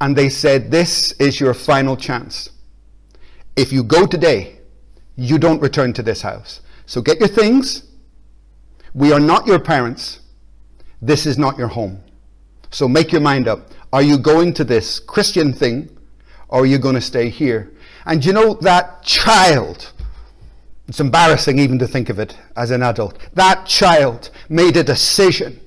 and 0.00 0.16
they 0.16 0.28
said, 0.28 0.70
This 0.70 1.12
is 1.12 1.40
your 1.40 1.54
final 1.54 1.96
chance. 1.96 2.50
If 3.56 3.72
you 3.72 3.84
go 3.84 4.06
today, 4.06 4.58
you 5.16 5.38
don't 5.38 5.62
return 5.62 5.92
to 5.94 6.02
this 6.02 6.22
house. 6.22 6.60
So 6.86 7.00
get 7.00 7.20
your 7.20 7.28
things. 7.28 7.84
We 8.94 9.12
are 9.12 9.20
not 9.20 9.46
your 9.46 9.60
parents. 9.60 10.20
This 11.00 11.26
is 11.26 11.38
not 11.38 11.56
your 11.56 11.68
home. 11.68 12.02
So 12.70 12.88
make 12.88 13.12
your 13.12 13.20
mind 13.20 13.46
up. 13.46 13.70
Are 13.92 14.02
you 14.02 14.18
going 14.18 14.52
to 14.54 14.64
this 14.64 14.98
Christian 14.98 15.52
thing 15.52 15.88
or 16.48 16.62
are 16.62 16.66
you 16.66 16.78
going 16.78 16.96
to 16.96 17.00
stay 17.00 17.28
here? 17.28 17.72
And 18.06 18.24
you 18.24 18.32
know, 18.32 18.54
that 18.54 19.02
child, 19.02 19.92
it's 20.88 21.00
embarrassing 21.00 21.58
even 21.58 21.78
to 21.78 21.86
think 21.86 22.08
of 22.08 22.18
it 22.18 22.36
as 22.56 22.70
an 22.70 22.82
adult, 22.82 23.18
that 23.34 23.66
child 23.66 24.30
made 24.48 24.76
a 24.76 24.84
decision 24.84 25.60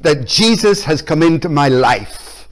that 0.00 0.26
Jesus 0.26 0.84
has 0.84 1.00
come 1.00 1.22
into 1.22 1.48
my 1.48 1.68
life. 1.68 2.48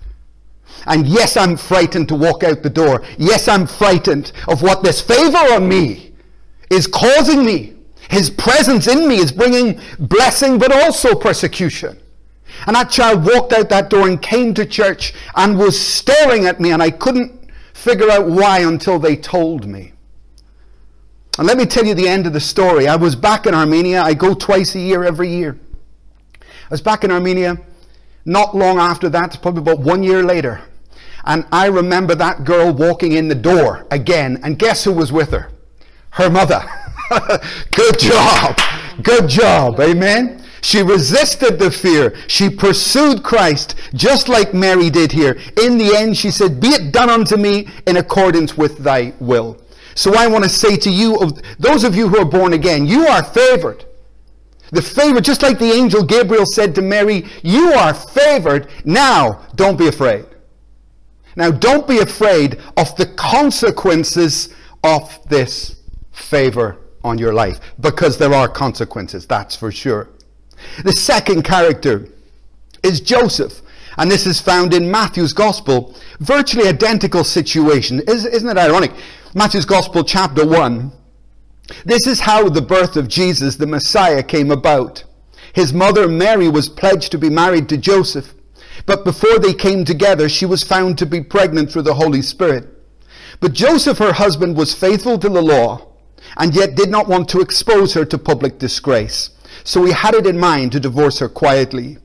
And 0.87 1.07
yes, 1.07 1.37
I'm 1.37 1.57
frightened 1.57 2.09
to 2.09 2.17
walk 2.17 2.43
out 2.43 2.63
the 2.63 2.71
door. 2.71 3.05
Yes, 3.19 3.49
I'm 3.49 3.67
frightened 3.67 4.33
of 4.49 4.63
what 4.63 4.83
this 4.83 5.01
favor 5.01 5.37
on 5.37 5.69
me 5.69 6.13
is 6.71 6.87
causing 6.87 7.45
me. 7.45 7.75
His 8.11 8.31
presence 8.31 8.89
in 8.89 9.09
me 9.09 9.17
is 9.17 9.33
bringing 9.33 9.81
blessing, 9.99 10.59
but 10.59 10.73
also 10.73 11.15
persecution. 11.15 11.99
And 12.67 12.77
that 12.77 12.91
child 12.91 13.25
walked 13.25 13.53
out 13.53 13.69
that 13.71 13.91
door 13.91 14.09
and 14.09 14.21
came 14.21 14.55
to 14.55 14.67
church 14.67 15.15
and 15.37 15.59
was 15.59 15.81
staring 15.81 16.47
at 16.47 16.61
me, 16.61 16.73
and 16.73 16.83
I 16.83 16.91
couldn't 16.91 17.51
figure 17.73 18.11
out 18.11 18.27
why 18.27 18.61
until 18.61 18.99
they 18.99 19.17
told 19.17 19.67
me. 19.67 19.92
And 21.39 21.47
let 21.47 21.57
me 21.57 21.65
tell 21.65 21.87
you 21.87 21.95
the 21.95 22.09
end 22.09 22.27
of 22.27 22.33
the 22.33 22.41
story. 22.41 22.89
I 22.89 22.97
was 22.97 23.17
back 23.17 23.47
in 23.47 23.55
Armenia. 23.55 24.03
I 24.03 24.15
go 24.15 24.35
twice 24.35 24.75
a 24.75 24.81
year 24.81 25.03
every 25.05 25.29
year. 25.29 25.59
I 26.41 26.71
was 26.71 26.83
back 26.83 27.05
in 27.05 27.11
Armenia 27.11 27.59
not 28.25 28.55
long 28.55 28.79
after 28.79 29.09
that, 29.11 29.39
probably 29.43 29.63
about 29.63 29.81
one 29.85 30.03
year 30.03 30.23
later. 30.23 30.61
And 31.25 31.47
I 31.53 31.67
remember 31.67 32.15
that 32.17 32.45
girl 32.45 32.73
walking 32.73 33.13
in 33.13 33.29
the 33.29 33.35
door 33.35 33.87
again. 33.91 34.41
And 34.43 34.59
guess 34.59 34.85
who 34.85 34.93
was 34.93 35.13
with 35.13 35.31
her? 35.31 35.51
Her 36.11 36.31
mother. 36.31 36.63
Good 37.71 37.99
job. 37.99 38.59
Good 39.03 39.29
job. 39.29 39.81
Amen. 39.81 40.45
She 40.63 40.83
resisted 40.83 41.59
the 41.59 41.71
fear. 41.71 42.15
She 42.29 42.49
pursued 42.49 43.23
Christ 43.23 43.75
just 43.95 44.29
like 44.29 44.55
Mary 44.55 44.91
did 44.91 45.11
here. 45.11 45.39
In 45.61 45.79
the 45.79 45.95
end, 45.97 46.17
she 46.17 46.31
said, 46.31 46.61
Be 46.61 46.69
it 46.69 46.93
done 46.93 47.11
unto 47.11 47.37
me 47.37 47.69
in 47.87 47.97
accordance 47.97 48.57
with 48.57 48.79
thy 48.79 49.13
will. 49.19 49.61
So 49.95 50.15
I 50.17 50.27
want 50.27 50.45
to 50.45 50.51
say 50.51 50.77
to 50.77 50.91
you, 50.91 51.17
of 51.17 51.41
those 51.59 51.85
of 51.85 51.95
you 51.95 52.09
who 52.09 52.19
are 52.19 52.25
born 52.25 52.53
again, 52.53 52.87
you 52.87 53.07
are 53.07 53.23
favored. 53.23 53.85
The 54.71 54.83
favor, 54.83 55.21
just 55.21 55.43
like 55.43 55.59
the 55.59 55.73
angel 55.73 56.03
Gabriel 56.03 56.47
said 56.47 56.75
to 56.77 56.83
Mary, 56.83 57.27
you 57.43 57.73
are 57.73 57.93
favored. 57.93 58.69
Now, 58.85 59.47
don't 59.55 59.77
be 59.77 59.89
afraid. 59.89 60.25
Now, 61.37 61.51
don't 61.51 61.87
be 61.87 61.99
afraid 61.99 62.59
of 62.77 62.97
the 62.97 63.07
consequences 63.07 64.55
of 64.83 65.19
this 65.29 65.83
favor 66.13 66.79
on 67.05 67.19
your 67.19 67.35
life, 67.35 67.59
because 67.81 68.17
there 68.17 68.33
are 68.33 68.49
consequences, 68.49 69.27
that's 69.27 69.57
for 69.57 69.73
sure. 69.73 70.09
The 70.85 70.93
second 70.93 71.43
character 71.43 72.09
is 72.83 73.01
Joseph. 73.01 73.61
And 73.99 74.11
this 74.11 74.27
is 74.27 74.41
found 74.41 74.73
in 74.73 74.91
Matthew's 74.91 75.35
Gospel. 75.35 75.95
Virtually 76.21 76.67
identical 76.67 77.25
situation. 77.25 78.01
Isn't 78.09 78.49
it 78.49 78.57
ironic? 78.57 78.93
Matthew's 79.35 79.65
Gospel, 79.65 80.05
chapter 80.05 80.47
1. 80.47 80.93
This 81.87 82.07
is 82.07 82.21
how 82.21 82.51
the 82.51 82.61
birth 82.61 82.97
of 82.97 83.09
Jesus, 83.09 83.57
the 83.57 83.67
Messiah, 83.67 84.23
came 84.23 84.51
about. 84.51 85.05
His 85.55 85.73
mother 85.73 86.07
Mary 86.07 86.51
was 86.51 86.69
pledged 86.69 87.11
to 87.13 87.19
be 87.19 87.31
married 87.31 87.67
to 87.71 87.79
Joseph. 87.79 88.35
But 88.85 89.07
before 89.07 89.39
they 89.39 89.55
came 89.55 89.87
together, 89.87 90.29
she 90.29 90.45
was 90.45 90.63
found 90.63 90.99
to 90.99 91.07
be 91.07 91.23
pregnant 91.23 91.73
through 91.73 91.83
the 91.83 91.95
Holy 91.95 92.21
Spirit. 92.21 92.69
But 93.41 93.55
Joseph, 93.55 93.97
her 93.99 94.13
husband, 94.13 94.55
was 94.55 94.75
faithful 94.75 95.19
to 95.19 95.31
the 95.31 95.41
law 95.41 95.89
and 96.37 96.55
yet 96.55 96.77
did 96.77 96.91
not 96.91 97.09
want 97.09 97.31
to 97.31 97.41
expose 97.41 97.95
her 97.95 98.05
to 98.05 98.19
public 98.19 98.59
disgrace. 98.59 99.31
So 99.65 99.83
he 99.87 99.93
had 99.93 100.15
it 100.15 100.27
in 100.27 100.39
mind 100.39 100.73
to 100.73 100.81
divorce 100.81 101.21
her 101.21 101.29
quietly. 101.31 101.97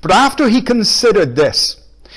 But 0.00 0.12
after 0.12 0.48
he 0.48 0.62
considered 0.62 1.36
this, 1.36 1.76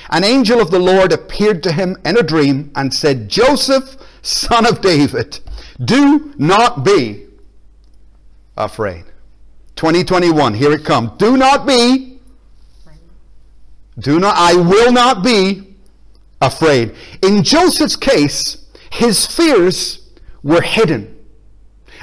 an 0.10 0.24
angel 0.24 0.62
of 0.62 0.72
the 0.72 0.80
Lord 0.80 1.12
appeared 1.12 1.64
to 1.64 1.74
him 1.74 1.98
in 2.06 2.18
a 2.18 2.24
dream 2.24 2.72
and 2.76 2.94
said, 2.94 3.28
Joseph, 3.28 3.98
son 4.24 4.66
of 4.66 4.82
David, 4.82 5.40
do 5.84 6.34
not 6.38 6.84
be 6.84 7.26
afraid. 8.58 9.04
2021, 9.76 10.54
here 10.54 10.72
it 10.72 10.84
comes. 10.84 11.12
Do 11.18 11.38
not 11.38 11.68
be, 11.68 12.20
do 14.00 14.20
not, 14.20 14.36
I 14.38 14.56
will 14.56 14.92
not 14.92 15.24
be 15.24 15.76
afraid. 16.42 16.96
In 17.22 17.44
Joseph's 17.44 17.96
case, 17.96 18.66
his 18.92 19.26
fears 19.26 20.10
were 20.42 20.62
hidden. 20.62 21.10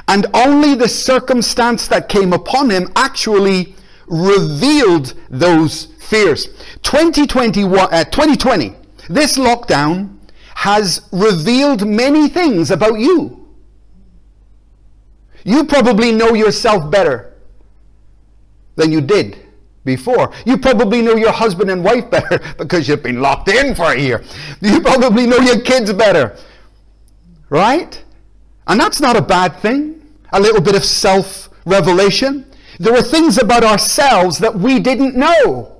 And 0.08 0.26
only 0.34 0.74
the 0.74 0.88
circumstance 0.88 1.86
that 1.88 2.08
came 2.08 2.32
upon 2.32 2.70
him 2.70 2.90
actually 2.96 3.74
revealed 4.08 5.14
those 5.30 5.86
fears. 6.00 6.46
2021, 6.82 7.78
uh, 7.78 8.04
2020, 8.04 8.74
this 9.08 9.38
lockdown 9.38 10.16
has 10.60 11.08
revealed 11.10 11.88
many 11.88 12.28
things 12.28 12.70
about 12.70 13.00
you. 13.00 13.48
You 15.42 15.64
probably 15.64 16.12
know 16.12 16.34
yourself 16.34 16.90
better 16.90 17.32
than 18.76 18.92
you 18.92 19.00
did 19.00 19.38
before. 19.86 20.34
You 20.44 20.58
probably 20.58 21.00
know 21.00 21.16
your 21.16 21.32
husband 21.32 21.70
and 21.70 21.82
wife 21.82 22.10
better 22.10 22.38
because 22.58 22.88
you've 22.88 23.02
been 23.02 23.22
locked 23.22 23.48
in 23.48 23.74
for 23.74 23.90
a 23.94 23.98
year. 23.98 24.22
You 24.60 24.82
probably 24.82 25.26
know 25.26 25.38
your 25.38 25.62
kids 25.62 25.94
better. 25.94 26.36
Right? 27.48 28.04
And 28.66 28.78
that's 28.78 29.00
not 29.00 29.16
a 29.16 29.22
bad 29.22 29.60
thing. 29.60 30.02
A 30.34 30.38
little 30.38 30.60
bit 30.60 30.74
of 30.74 30.84
self 30.84 31.48
revelation. 31.64 32.44
There 32.78 32.92
were 32.92 33.00
things 33.00 33.38
about 33.38 33.64
ourselves 33.64 34.36
that 34.40 34.54
we 34.54 34.78
didn't 34.78 35.16
know. 35.16 35.79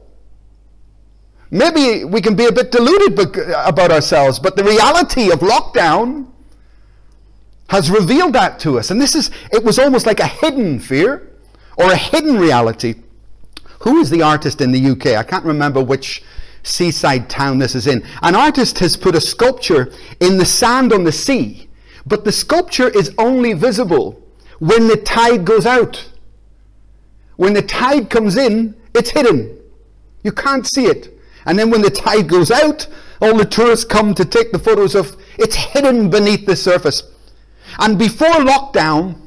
Maybe 1.50 2.04
we 2.04 2.20
can 2.20 2.36
be 2.36 2.46
a 2.46 2.52
bit 2.52 2.70
deluded 2.70 3.18
about 3.56 3.90
ourselves, 3.90 4.38
but 4.38 4.56
the 4.56 4.64
reality 4.64 5.32
of 5.32 5.40
lockdown 5.40 6.28
has 7.68 7.90
revealed 7.90 8.34
that 8.34 8.58
to 8.60 8.78
us. 8.78 8.90
And 8.90 9.00
this 9.00 9.14
is, 9.14 9.30
it 9.52 9.64
was 9.64 9.78
almost 9.78 10.06
like 10.06 10.20
a 10.20 10.26
hidden 10.26 10.78
fear 10.78 11.28
or 11.76 11.90
a 11.90 11.96
hidden 11.96 12.36
reality. 12.36 12.94
Who 13.80 13.98
is 13.98 14.10
the 14.10 14.22
artist 14.22 14.60
in 14.60 14.72
the 14.72 14.90
UK? 14.90 15.18
I 15.18 15.22
can't 15.22 15.44
remember 15.44 15.82
which 15.82 16.22
seaside 16.62 17.28
town 17.30 17.58
this 17.58 17.74
is 17.74 17.86
in. 17.86 18.04
An 18.22 18.34
artist 18.34 18.78
has 18.80 18.96
put 18.96 19.14
a 19.14 19.20
sculpture 19.20 19.92
in 20.20 20.36
the 20.36 20.44
sand 20.44 20.92
on 20.92 21.04
the 21.04 21.12
sea, 21.12 21.68
but 22.06 22.24
the 22.24 22.32
sculpture 22.32 22.88
is 22.88 23.12
only 23.18 23.54
visible 23.54 24.22
when 24.58 24.86
the 24.86 24.96
tide 24.96 25.44
goes 25.44 25.66
out. 25.66 26.10
When 27.36 27.54
the 27.54 27.62
tide 27.62 28.10
comes 28.10 28.36
in, 28.36 28.76
it's 28.94 29.10
hidden. 29.10 29.58
You 30.22 30.32
can't 30.32 30.66
see 30.66 30.84
it. 30.84 31.18
And 31.50 31.58
then 31.58 31.68
when 31.68 31.82
the 31.82 31.90
tide 31.90 32.28
goes 32.28 32.52
out, 32.52 32.86
all 33.20 33.36
the 33.36 33.44
tourists 33.44 33.84
come 33.84 34.14
to 34.14 34.24
take 34.24 34.52
the 34.52 34.58
photos 34.60 34.94
of 34.94 35.16
it's 35.36 35.56
hidden 35.56 36.08
beneath 36.08 36.46
the 36.46 36.54
surface. 36.54 37.02
And 37.80 37.98
before 37.98 38.28
lockdown, 38.28 39.20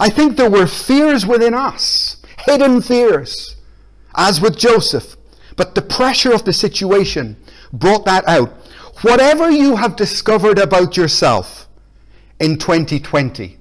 I 0.00 0.08
think 0.08 0.38
there 0.38 0.48
were 0.48 0.66
fears 0.66 1.26
within 1.26 1.52
us, 1.52 2.16
hidden 2.46 2.80
fears, 2.80 3.56
as 4.14 4.40
with 4.40 4.56
Joseph. 4.56 5.18
But 5.56 5.74
the 5.74 5.82
pressure 5.82 6.32
of 6.32 6.46
the 6.46 6.54
situation 6.54 7.36
brought 7.74 8.06
that 8.06 8.26
out. 8.26 8.54
Whatever 9.02 9.50
you 9.50 9.76
have 9.76 9.96
discovered 9.96 10.58
about 10.58 10.96
yourself 10.96 11.68
in 12.40 12.56
2020, 12.56 13.58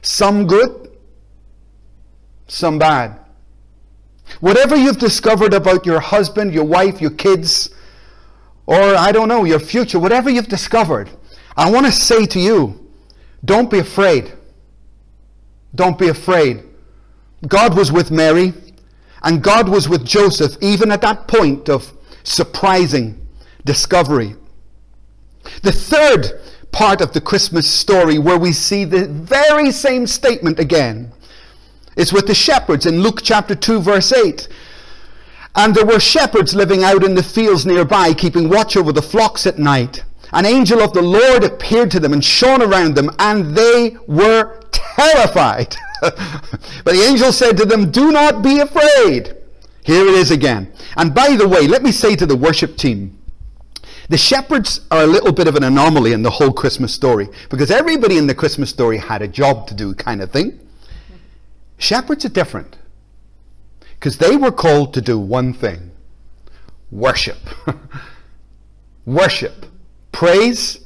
some 0.00 0.46
good, 0.46 0.96
some 2.46 2.78
bad. 2.78 3.18
Whatever 4.40 4.76
you've 4.76 4.98
discovered 4.98 5.54
about 5.54 5.86
your 5.86 6.00
husband, 6.00 6.52
your 6.52 6.64
wife, 6.64 7.00
your 7.00 7.10
kids, 7.10 7.70
or 8.66 8.80
I 8.80 9.12
don't 9.12 9.28
know, 9.28 9.44
your 9.44 9.60
future, 9.60 9.98
whatever 9.98 10.30
you've 10.30 10.48
discovered, 10.48 11.10
I 11.56 11.70
want 11.70 11.86
to 11.86 11.92
say 11.92 12.26
to 12.26 12.40
you, 12.40 12.90
don't 13.44 13.70
be 13.70 13.78
afraid. 13.78 14.32
Don't 15.74 15.98
be 15.98 16.08
afraid. 16.08 16.62
God 17.48 17.76
was 17.76 17.90
with 17.90 18.10
Mary, 18.10 18.52
and 19.22 19.42
God 19.42 19.68
was 19.68 19.88
with 19.88 20.04
Joseph, 20.04 20.56
even 20.60 20.92
at 20.92 21.00
that 21.02 21.26
point 21.26 21.68
of 21.68 21.92
surprising 22.22 23.26
discovery. 23.64 24.36
The 25.62 25.72
third 25.72 26.40
part 26.70 27.00
of 27.00 27.12
the 27.12 27.20
Christmas 27.20 27.68
story, 27.68 28.18
where 28.18 28.38
we 28.38 28.52
see 28.52 28.84
the 28.84 29.08
very 29.08 29.70
same 29.70 30.06
statement 30.06 30.58
again, 30.58 31.12
is 31.96 32.12
with 32.12 32.26
the 32.26 32.34
shepherds 32.34 32.86
in 32.86 33.02
Luke 33.02 33.20
chapter 33.22 33.54
2, 33.54 33.80
verse 33.80 34.12
8. 34.12 34.48
And 35.54 35.74
there 35.74 35.84
were 35.84 36.00
shepherds 36.00 36.54
living 36.54 36.82
out 36.82 37.04
in 37.04 37.14
the 37.14 37.22
fields 37.22 37.66
nearby, 37.66 38.14
keeping 38.14 38.48
watch 38.48 38.76
over 38.76 38.92
the 38.92 39.02
flocks 39.02 39.46
at 39.46 39.58
night. 39.58 40.02
An 40.32 40.46
angel 40.46 40.80
of 40.80 40.94
the 40.94 41.02
Lord 41.02 41.44
appeared 41.44 41.90
to 41.90 42.00
them 42.00 42.14
and 42.14 42.24
shone 42.24 42.62
around 42.62 42.94
them, 42.94 43.10
and 43.18 43.54
they 43.54 43.96
were 44.06 44.60
terrified. 44.70 45.76
but 46.00 46.16
the 46.84 47.06
angel 47.06 47.32
said 47.32 47.56
to 47.58 47.66
them, 47.66 47.90
Do 47.90 48.10
not 48.10 48.42
be 48.42 48.60
afraid. 48.60 49.36
Here 49.84 50.06
it 50.06 50.14
is 50.14 50.30
again. 50.30 50.72
And 50.96 51.14
by 51.14 51.36
the 51.36 51.48
way, 51.48 51.66
let 51.66 51.82
me 51.82 51.92
say 51.92 52.16
to 52.16 52.24
the 52.24 52.36
worship 52.36 52.76
team, 52.76 53.18
the 54.08 54.18
shepherds 54.18 54.80
are 54.90 55.02
a 55.02 55.06
little 55.06 55.32
bit 55.32 55.48
of 55.48 55.56
an 55.56 55.64
anomaly 55.64 56.12
in 56.12 56.22
the 56.22 56.30
whole 56.30 56.52
Christmas 56.52 56.92
story 56.92 57.28
because 57.50 57.70
everybody 57.70 58.18
in 58.18 58.26
the 58.26 58.34
Christmas 58.34 58.68
story 58.70 58.98
had 58.98 59.22
a 59.22 59.28
job 59.28 59.66
to 59.68 59.74
do, 59.74 59.94
kind 59.94 60.20
of 60.20 60.30
thing. 60.30 60.58
Shepherds 61.82 62.24
are 62.24 62.28
different 62.28 62.78
because 63.94 64.18
they 64.18 64.36
were 64.36 64.52
called 64.52 64.94
to 64.94 65.00
do 65.00 65.18
one 65.18 65.52
thing 65.52 65.90
worship. 66.92 67.38
worship. 69.04 69.66
Praise 70.12 70.78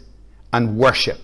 and 0.54 0.78
worship. 0.78 1.18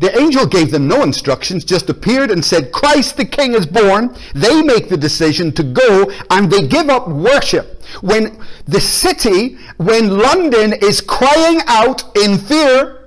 The 0.00 0.14
angel 0.18 0.44
gave 0.44 0.70
them 0.70 0.88
no 0.88 1.02
instructions, 1.02 1.64
just 1.64 1.88
appeared 1.88 2.30
and 2.30 2.44
said, 2.44 2.70
Christ 2.70 3.16
the 3.16 3.24
King 3.24 3.54
is 3.54 3.64
born. 3.64 4.14
They 4.34 4.60
make 4.60 4.90
the 4.90 4.98
decision 4.98 5.52
to 5.52 5.62
go 5.62 6.12
and 6.28 6.50
they 6.50 6.66
give 6.66 6.90
up 6.90 7.08
worship. 7.08 7.82
When 8.02 8.38
the 8.66 8.80
city, 8.80 9.56
when 9.78 10.18
London 10.18 10.74
is 10.74 11.00
crying 11.00 11.62
out 11.66 12.14
in 12.14 12.36
fear, 12.36 13.01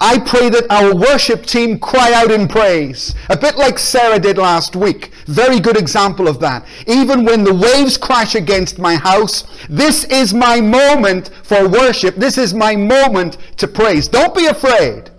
I 0.00 0.18
pray 0.20 0.48
that 0.50 0.70
our 0.70 0.94
worship 0.94 1.44
team 1.44 1.80
cry 1.80 2.12
out 2.12 2.30
in 2.30 2.46
praise. 2.46 3.16
A 3.30 3.36
bit 3.36 3.56
like 3.56 3.80
Sarah 3.80 4.20
did 4.20 4.38
last 4.38 4.76
week. 4.76 5.10
Very 5.26 5.58
good 5.58 5.76
example 5.76 6.28
of 6.28 6.38
that. 6.38 6.64
Even 6.86 7.24
when 7.24 7.42
the 7.42 7.54
waves 7.54 7.96
crash 7.96 8.36
against 8.36 8.78
my 8.78 8.94
house, 8.94 9.44
this 9.68 10.04
is 10.04 10.32
my 10.32 10.60
moment 10.60 11.30
for 11.42 11.68
worship. 11.68 12.14
This 12.14 12.38
is 12.38 12.54
my 12.54 12.76
moment 12.76 13.38
to 13.56 13.66
praise. 13.66 14.06
Don't 14.06 14.36
be 14.36 14.46
afraid. 14.46 15.10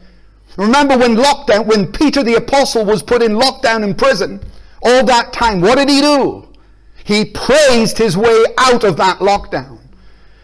Remember 0.55 0.97
when 0.97 1.15
lockdown, 1.15 1.65
when 1.65 1.91
Peter 1.91 2.23
the 2.23 2.35
apostle 2.35 2.85
was 2.85 3.03
put 3.03 3.21
in 3.21 3.33
lockdown 3.33 3.83
in 3.83 3.93
prison, 3.93 4.39
all 4.81 5.05
that 5.05 5.33
time, 5.33 5.59
what 5.59 5.77
did 5.77 5.89
he 5.89 5.99
do? 5.99 6.47
He 7.03 7.25
praised 7.25 7.97
his 7.97 8.15
way 8.15 8.45
out 8.57 8.85
of 8.85 8.95
that 8.97 9.19
lockdown. 9.19 9.78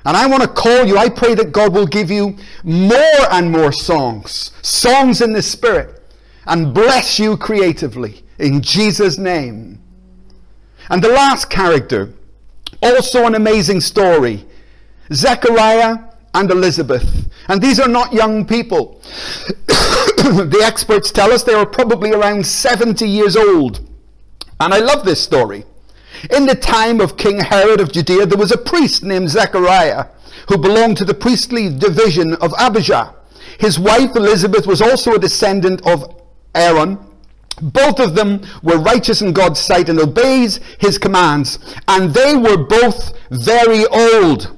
And 0.05 0.15
I 0.15 0.27
want 0.27 0.43
to 0.43 0.47
call 0.47 0.85
you, 0.85 0.97
I 0.97 1.09
pray 1.09 1.33
that 1.35 1.51
God 1.51 1.73
will 1.73 1.87
give 1.87 2.11
you 2.11 2.37
more 2.63 3.31
and 3.31 3.51
more 3.51 3.71
songs, 3.71 4.51
songs 4.61 5.21
in 5.21 5.33
the 5.33 5.41
Spirit, 5.41 6.01
and 6.45 6.73
bless 6.73 7.17
you 7.17 7.37
creatively 7.37 8.23
in 8.37 8.61
Jesus' 8.61 9.17
name. 9.17 9.81
And 10.89 11.03
the 11.03 11.09
last 11.09 11.49
character, 11.49 12.13
also 12.83 13.25
an 13.25 13.35
amazing 13.35 13.81
story 13.81 14.45
Zechariah 15.13 15.97
and 16.33 16.51
Elizabeth. 16.51 17.29
And 17.47 17.61
these 17.61 17.79
are 17.79 17.87
not 17.87 18.11
young 18.13 18.45
people. 18.45 19.01
the 19.67 20.61
experts 20.63 21.11
tell 21.11 21.31
us 21.31 21.43
they 21.43 21.55
were 21.55 21.65
probably 21.65 22.11
around 22.11 22.45
70 22.45 23.07
years 23.07 23.35
old. 23.35 23.87
And 24.59 24.73
I 24.73 24.79
love 24.79 25.05
this 25.05 25.21
story. 25.21 25.63
In 26.31 26.45
the 26.45 26.55
time 26.55 26.99
of 27.01 27.17
King 27.17 27.39
Herod 27.39 27.79
of 27.79 27.91
Judea, 27.91 28.25
there 28.25 28.37
was 28.37 28.51
a 28.51 28.57
priest 28.57 29.03
named 29.03 29.29
Zechariah 29.29 30.05
who 30.47 30.57
belonged 30.57 30.97
to 30.97 31.05
the 31.05 31.13
priestly 31.13 31.69
division 31.69 32.35
of 32.35 32.53
Abijah. 32.59 33.15
His 33.59 33.79
wife 33.79 34.15
Elizabeth 34.15 34.67
was 34.67 34.81
also 34.81 35.13
a 35.13 35.19
descendant 35.19 35.85
of 35.87 36.23
Aaron. 36.53 36.99
Both 37.61 37.99
of 37.99 38.15
them 38.15 38.41
were 38.63 38.77
righteous 38.77 39.21
in 39.21 39.33
God's 39.33 39.59
sight 39.59 39.87
and 39.87 39.99
obeys 39.99 40.59
his 40.79 40.97
commands. 40.97 41.59
And 41.87 42.13
they 42.13 42.35
were 42.35 42.57
both 42.57 43.13
very 43.29 43.85
old. 43.87 44.54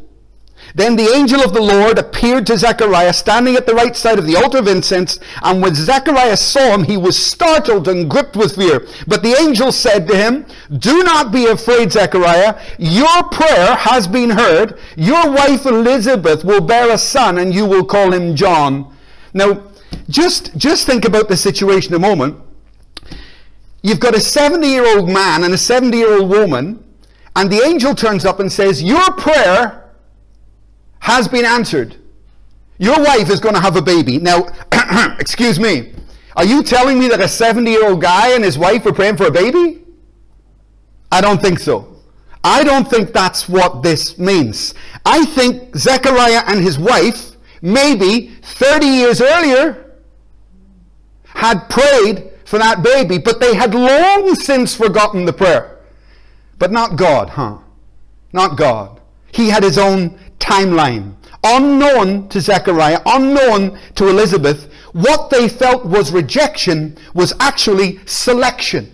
Then 0.75 0.95
the 0.95 1.11
angel 1.13 1.41
of 1.41 1.53
the 1.53 1.61
Lord 1.61 1.97
appeared 1.97 2.45
to 2.47 2.57
Zechariah 2.57 3.13
standing 3.13 3.55
at 3.55 3.65
the 3.65 3.73
right 3.73 3.95
side 3.95 4.19
of 4.19 4.27
the 4.27 4.35
altar 4.35 4.59
of 4.59 4.67
incense, 4.67 5.19
and 5.41 5.61
when 5.61 5.75
Zechariah 5.75 6.37
saw 6.37 6.75
him, 6.75 6.83
he 6.83 6.97
was 6.97 7.17
startled 7.17 7.87
and 7.87 8.09
gripped 8.09 8.35
with 8.35 8.55
fear. 8.55 8.85
But 9.07 9.23
the 9.23 9.35
angel 9.39 9.71
said 9.71 10.07
to 10.07 10.15
him, 10.15 10.45
Do 10.77 11.03
not 11.03 11.31
be 11.31 11.45
afraid, 11.45 11.91
Zechariah. 11.91 12.59
Your 12.77 13.23
prayer 13.31 13.75
has 13.75 14.07
been 14.07 14.29
heard. 14.29 14.77
Your 14.95 15.31
wife 15.31 15.65
Elizabeth 15.65 16.43
will 16.43 16.61
bear 16.61 16.91
a 16.91 16.97
son, 16.97 17.37
and 17.37 17.53
you 17.53 17.65
will 17.65 17.85
call 17.85 18.13
him 18.13 18.35
John. 18.35 18.95
Now, 19.33 19.63
just, 20.09 20.55
just 20.57 20.85
think 20.85 21.05
about 21.05 21.27
the 21.27 21.37
situation 21.37 21.93
a 21.93 21.99
moment. 21.99 22.37
You've 23.81 23.99
got 23.99 24.15
a 24.15 24.19
70 24.19 24.67
year 24.67 24.97
old 24.97 25.09
man 25.09 25.43
and 25.43 25.53
a 25.53 25.57
70 25.57 25.97
year 25.97 26.19
old 26.19 26.29
woman, 26.29 26.83
and 27.35 27.51
the 27.51 27.63
angel 27.63 27.95
turns 27.95 28.25
up 28.25 28.39
and 28.39 28.51
says, 28.51 28.83
Your 28.83 29.11
prayer 29.11 29.86
has 31.07 31.25
been 31.25 31.45
answered. 31.45 31.95
Your 32.79 33.01
wife 33.01 33.29
is 33.29 33.39
going 33.39 33.55
to 33.55 33.61
have 33.61 33.77
a 33.77 33.81
baby. 33.81 34.17
Now, 34.17 34.45
excuse 35.19 35.57
me, 35.57 35.93
are 36.35 36.43
you 36.43 36.61
telling 36.61 36.99
me 36.99 37.07
that 37.07 37.21
a 37.21 37.29
70 37.29 37.71
year 37.71 37.87
old 37.87 38.01
guy 38.01 38.35
and 38.35 38.43
his 38.43 38.57
wife 38.57 38.85
are 38.85 38.91
praying 38.91 39.15
for 39.15 39.27
a 39.27 39.31
baby? 39.31 39.83
I 41.09 41.21
don't 41.21 41.41
think 41.41 41.59
so. 41.59 41.95
I 42.43 42.61
don't 42.65 42.89
think 42.89 43.13
that's 43.13 43.47
what 43.47 43.83
this 43.83 44.17
means. 44.17 44.73
I 45.05 45.23
think 45.25 45.77
Zechariah 45.77 46.43
and 46.45 46.61
his 46.61 46.77
wife, 46.77 47.37
maybe 47.61 48.35
30 48.41 48.85
years 48.85 49.21
earlier, 49.21 49.93
had 51.23 51.69
prayed 51.69 52.31
for 52.43 52.59
that 52.59 52.83
baby, 52.83 53.17
but 53.17 53.39
they 53.39 53.55
had 53.55 53.73
long 53.73 54.35
since 54.35 54.75
forgotten 54.75 55.23
the 55.23 55.33
prayer. 55.33 55.79
But 56.59 56.73
not 56.73 56.97
God, 56.97 57.29
huh? 57.29 57.59
Not 58.33 58.57
God. 58.57 58.99
He 59.31 59.49
had 59.49 59.63
his 59.63 59.77
own 59.77 60.17
timeline. 60.39 61.15
Unknown 61.43 62.27
to 62.29 62.41
Zechariah, 62.41 63.01
unknown 63.05 63.79
to 63.95 64.07
Elizabeth, 64.07 64.71
what 64.93 65.29
they 65.29 65.47
felt 65.47 65.85
was 65.85 66.11
rejection 66.11 66.97
was 67.13 67.33
actually 67.39 67.99
selection. 68.05 68.93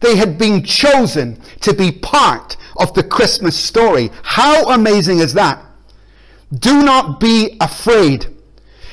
They 0.00 0.16
had 0.16 0.38
been 0.38 0.64
chosen 0.64 1.40
to 1.60 1.72
be 1.72 1.92
part 1.92 2.56
of 2.76 2.94
the 2.94 3.02
Christmas 3.02 3.56
story. 3.56 4.10
How 4.22 4.70
amazing 4.70 5.18
is 5.18 5.34
that? 5.34 5.64
Do 6.58 6.82
not 6.82 7.20
be 7.20 7.56
afraid. 7.60 8.26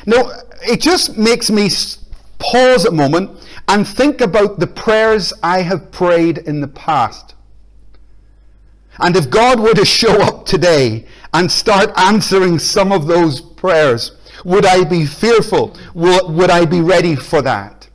Now, 0.05 0.31
it 0.61 0.81
just 0.81 1.17
makes 1.17 1.49
me 1.49 1.69
pause 2.39 2.85
a 2.85 2.91
moment 2.91 3.39
and 3.67 3.87
think 3.87 4.21
about 4.21 4.59
the 4.59 4.67
prayers 4.67 5.31
I 5.43 5.61
have 5.61 5.91
prayed 5.91 6.39
in 6.39 6.61
the 6.61 6.67
past. 6.67 7.35
And 8.99 9.15
if 9.15 9.29
God 9.29 9.59
were 9.59 9.73
to 9.73 9.85
show 9.99 10.21
up 10.21 10.45
today 10.45 11.05
and 11.33 11.51
start 11.51 11.91
answering 11.97 12.59
some 12.59 12.91
of 12.91 13.07
those 13.07 13.41
prayers, 13.41 14.11
would 14.43 14.65
I 14.65 14.83
be 14.83 15.05
fearful? 15.05 15.77
Would 15.93 16.49
I 16.49 16.65
be 16.65 16.81
ready 16.81 17.15
for 17.15 17.41
that? 17.41 17.89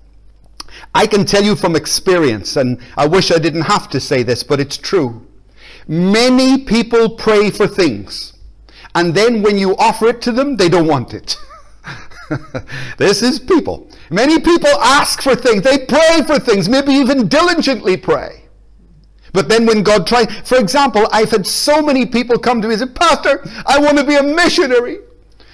I 0.95 1.07
can 1.07 1.27
tell 1.27 1.43
you 1.45 1.57
from 1.57 1.77
experience, 1.77 2.57
and 2.57 2.81
I 2.97 3.07
wish 3.07 3.31
I 3.31 3.39
didn't 3.39 3.63
have 3.63 3.91
to 3.91 4.01
say 4.01 4.23
this, 4.23 4.43
but 4.43 4.61
it's 4.61 4.79
true. 4.79 5.27
Many 5.87 6.65
people 6.65 7.11
pray 7.11 7.51
for 7.51 7.67
things, 7.67 8.33
and 8.95 9.15
then 9.15 9.43
when 9.43 9.59
you 9.59 9.77
offer 9.77 10.07
it 10.07 10.23
to 10.23 10.33
them, 10.33 10.57
they 10.57 10.69
don't 10.69 10.87
want 10.87 11.13
it. 11.13 11.37
this 12.97 13.23
is 13.23 13.39
people. 13.39 13.91
Many 14.11 14.41
people 14.41 14.71
ask 14.81 15.21
for 15.21 15.35
things, 15.35 15.63
they 15.63 15.85
pray 15.85 16.23
for 16.27 16.39
things, 16.39 16.69
maybe 16.69 16.93
even 16.93 17.29
diligently 17.29 17.97
pray. 17.97 18.46
But 19.37 19.51
then 19.51 19.67
when 19.67 19.83
God 19.83 20.07
tries, 20.07 20.35
for 20.49 20.57
example, 20.57 21.07
I've 21.13 21.31
had 21.31 21.47
so 21.47 21.83
many 21.83 22.07
people 22.07 22.39
come 22.39 22.63
to 22.63 22.69
me 22.69 22.73
and 22.73 22.83
say, 22.83 22.89
Pastor, 22.89 23.47
I 23.67 23.79
want 23.79 23.99
to 23.99 24.05
be 24.05 24.15
a 24.15 24.23
missionary. 24.23 25.01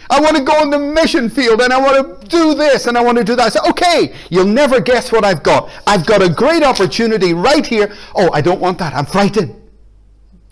I 0.09 0.21
want 0.21 0.37
to 0.37 0.45
go 0.45 0.53
on 0.53 0.71
the 0.71 0.79
mission 0.79 1.29
field 1.29 1.61
and 1.61 1.73
I 1.73 1.81
want 1.81 2.21
to 2.21 2.29
do 2.29 2.55
this 2.55 2.87
and 2.87 2.97
I 2.97 3.03
want 3.03 3.18
to 3.18 3.25
do 3.25 3.35
that. 3.35 3.47
I 3.47 3.49
say, 3.49 3.71
okay, 3.71 4.14
you'll 4.31 4.47
never 4.47 4.81
guess 4.81 5.11
what 5.11 5.25
I've 5.25 5.42
got. 5.42 5.68
I've 5.85 6.07
got 6.07 6.23
a 6.23 6.29
great 6.29 6.62
opportunity 6.62 7.35
right 7.35 7.66
here. 7.66 7.92
Oh, 8.14 8.31
I 8.33 8.40
don't 8.40 8.61
want 8.61 8.79
that. 8.79 8.95
I'm 8.95 9.05
frightened. 9.05 9.61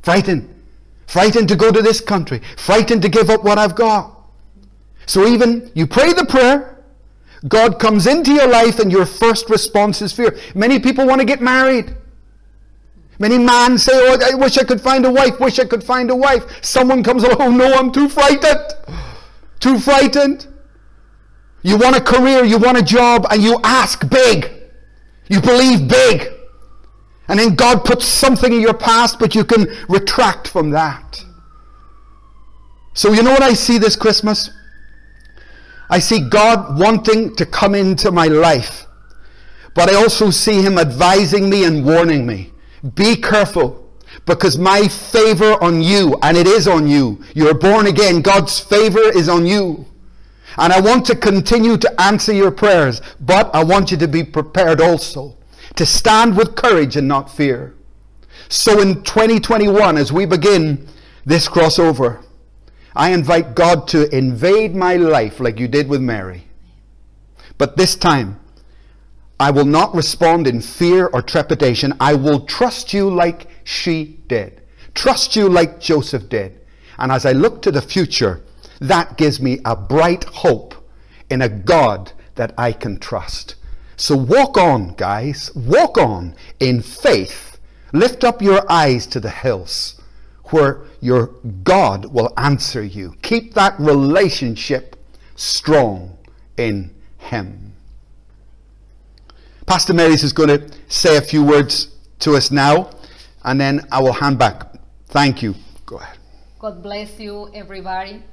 Frightened. 0.02 0.52
Frightened 1.06 1.48
to 1.50 1.54
go 1.54 1.70
to 1.70 1.82
this 1.82 2.00
country. 2.00 2.42
Frightened 2.56 3.02
to 3.02 3.08
give 3.08 3.30
up 3.30 3.44
what 3.44 3.58
I've 3.58 3.76
got. 3.76 4.18
So 5.06 5.24
even 5.28 5.70
you 5.76 5.86
pray 5.86 6.14
the 6.14 6.26
prayer, 6.26 6.82
God 7.46 7.78
comes 7.78 8.08
into 8.08 8.32
your 8.32 8.48
life 8.48 8.80
and 8.80 8.90
your 8.90 9.06
first 9.06 9.48
response 9.48 10.02
is 10.02 10.12
fear. 10.12 10.36
Many 10.56 10.80
people 10.80 11.06
want 11.06 11.20
to 11.20 11.24
get 11.24 11.40
married. 11.40 11.94
Many 13.20 13.36
men 13.36 13.76
say, 13.76 13.92
Oh, 13.94 14.18
I 14.18 14.34
wish 14.34 14.56
I 14.56 14.64
could 14.64 14.80
find 14.80 15.04
a 15.04 15.12
wife, 15.12 15.38
wish 15.38 15.58
I 15.58 15.66
could 15.66 15.84
find 15.84 16.10
a 16.10 16.16
wife. 16.16 16.42
Someone 16.64 17.02
comes 17.04 17.22
along, 17.22 17.36
Oh 17.38 17.50
no, 17.50 17.74
I'm 17.74 17.92
too 17.92 18.08
frightened. 18.08 18.72
Too 19.60 19.78
frightened? 19.78 20.46
You 21.62 21.76
want 21.76 21.96
a 21.96 22.00
career, 22.00 22.44
you 22.44 22.56
want 22.56 22.78
a 22.78 22.82
job, 22.82 23.26
and 23.30 23.42
you 23.42 23.60
ask 23.62 24.08
big. 24.08 24.50
You 25.28 25.42
believe 25.42 25.86
big. 25.86 26.28
And 27.28 27.38
then 27.38 27.56
God 27.56 27.84
puts 27.84 28.06
something 28.06 28.50
in 28.50 28.62
your 28.62 28.74
past, 28.74 29.18
but 29.18 29.34
you 29.34 29.44
can 29.44 29.66
retract 29.90 30.48
from 30.48 30.70
that. 30.70 31.22
So, 32.94 33.12
you 33.12 33.22
know 33.22 33.32
what 33.32 33.42
I 33.42 33.52
see 33.52 33.76
this 33.76 33.96
Christmas? 33.96 34.50
I 35.90 35.98
see 35.98 36.26
God 36.26 36.80
wanting 36.80 37.36
to 37.36 37.44
come 37.44 37.74
into 37.74 38.10
my 38.10 38.28
life, 38.28 38.86
but 39.74 39.90
I 39.90 39.96
also 39.96 40.30
see 40.30 40.62
Him 40.62 40.78
advising 40.78 41.50
me 41.50 41.64
and 41.64 41.84
warning 41.84 42.26
me. 42.26 42.49
Be 42.94 43.16
careful 43.16 43.88
because 44.26 44.58
my 44.58 44.88
favor 44.88 45.62
on 45.62 45.82
you, 45.82 46.16
and 46.22 46.36
it 46.36 46.46
is 46.46 46.66
on 46.66 46.88
you, 46.88 47.22
you're 47.34 47.54
born 47.54 47.86
again, 47.86 48.22
God's 48.22 48.58
favor 48.58 49.00
is 49.00 49.28
on 49.28 49.46
you. 49.46 49.86
And 50.56 50.72
I 50.72 50.80
want 50.80 51.06
to 51.06 51.16
continue 51.16 51.76
to 51.76 52.00
answer 52.00 52.32
your 52.32 52.50
prayers, 52.50 53.00
but 53.20 53.54
I 53.54 53.62
want 53.62 53.90
you 53.90 53.96
to 53.98 54.08
be 54.08 54.24
prepared 54.24 54.80
also 54.80 55.36
to 55.76 55.86
stand 55.86 56.36
with 56.36 56.56
courage 56.56 56.96
and 56.96 57.06
not 57.06 57.30
fear. 57.34 57.74
So 58.48 58.80
in 58.80 59.02
2021, 59.04 59.96
as 59.96 60.12
we 60.12 60.26
begin 60.26 60.88
this 61.24 61.48
crossover, 61.48 62.24
I 62.96 63.12
invite 63.12 63.54
God 63.54 63.86
to 63.88 64.14
invade 64.14 64.74
my 64.74 64.96
life 64.96 65.38
like 65.38 65.60
you 65.60 65.68
did 65.68 65.88
with 65.88 66.00
Mary. 66.00 66.48
But 67.56 67.76
this 67.76 67.94
time, 67.94 68.40
I 69.40 69.50
will 69.50 69.64
not 69.64 69.94
respond 69.94 70.46
in 70.46 70.60
fear 70.60 71.06
or 71.06 71.22
trepidation. 71.22 71.94
I 71.98 72.14
will 72.14 72.40
trust 72.40 72.92
you 72.92 73.08
like 73.08 73.46
she 73.64 74.20
did. 74.28 74.60
Trust 74.94 75.34
you 75.34 75.48
like 75.48 75.80
Joseph 75.80 76.28
did. 76.28 76.60
And 76.98 77.10
as 77.10 77.24
I 77.24 77.32
look 77.32 77.62
to 77.62 77.72
the 77.72 77.80
future, 77.80 78.42
that 78.80 79.16
gives 79.16 79.40
me 79.40 79.58
a 79.64 79.74
bright 79.74 80.24
hope 80.24 80.74
in 81.30 81.40
a 81.40 81.48
God 81.48 82.12
that 82.34 82.52
I 82.58 82.72
can 82.72 82.98
trust. 82.98 83.54
So 83.96 84.14
walk 84.14 84.58
on, 84.58 84.92
guys. 84.94 85.50
Walk 85.54 85.96
on 85.96 86.34
in 86.58 86.82
faith. 86.82 87.58
Lift 87.94 88.24
up 88.24 88.42
your 88.42 88.70
eyes 88.70 89.06
to 89.06 89.20
the 89.20 89.30
hills 89.30 90.00
where 90.50 90.82
your 91.00 91.28
God 91.64 92.06
will 92.06 92.34
answer 92.36 92.82
you. 92.82 93.14
Keep 93.22 93.54
that 93.54 93.80
relationship 93.80 94.96
strong 95.34 96.18
in 96.58 96.94
Him. 97.16 97.69
Pastor 99.70 99.94
Marys 99.94 100.24
is 100.24 100.32
going 100.32 100.48
to 100.48 100.68
say 100.88 101.16
a 101.16 101.20
few 101.20 101.44
words 101.44 101.94
to 102.18 102.34
us 102.34 102.50
now 102.50 102.90
and 103.44 103.60
then 103.60 103.86
I 103.92 104.02
will 104.02 104.14
hand 104.14 104.36
back. 104.36 104.74
Thank 105.10 105.44
you. 105.44 105.54
Go 105.86 105.98
ahead. 105.98 106.18
God 106.58 106.82
bless 106.82 107.20
you, 107.20 107.48
everybody. 107.54 108.24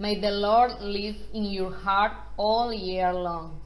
May 0.00 0.18
the 0.18 0.32
Lord 0.32 0.72
live 0.80 1.14
in 1.32 1.44
your 1.44 1.72
heart 1.72 2.10
all 2.36 2.72
year 2.72 3.12
long. 3.12 3.60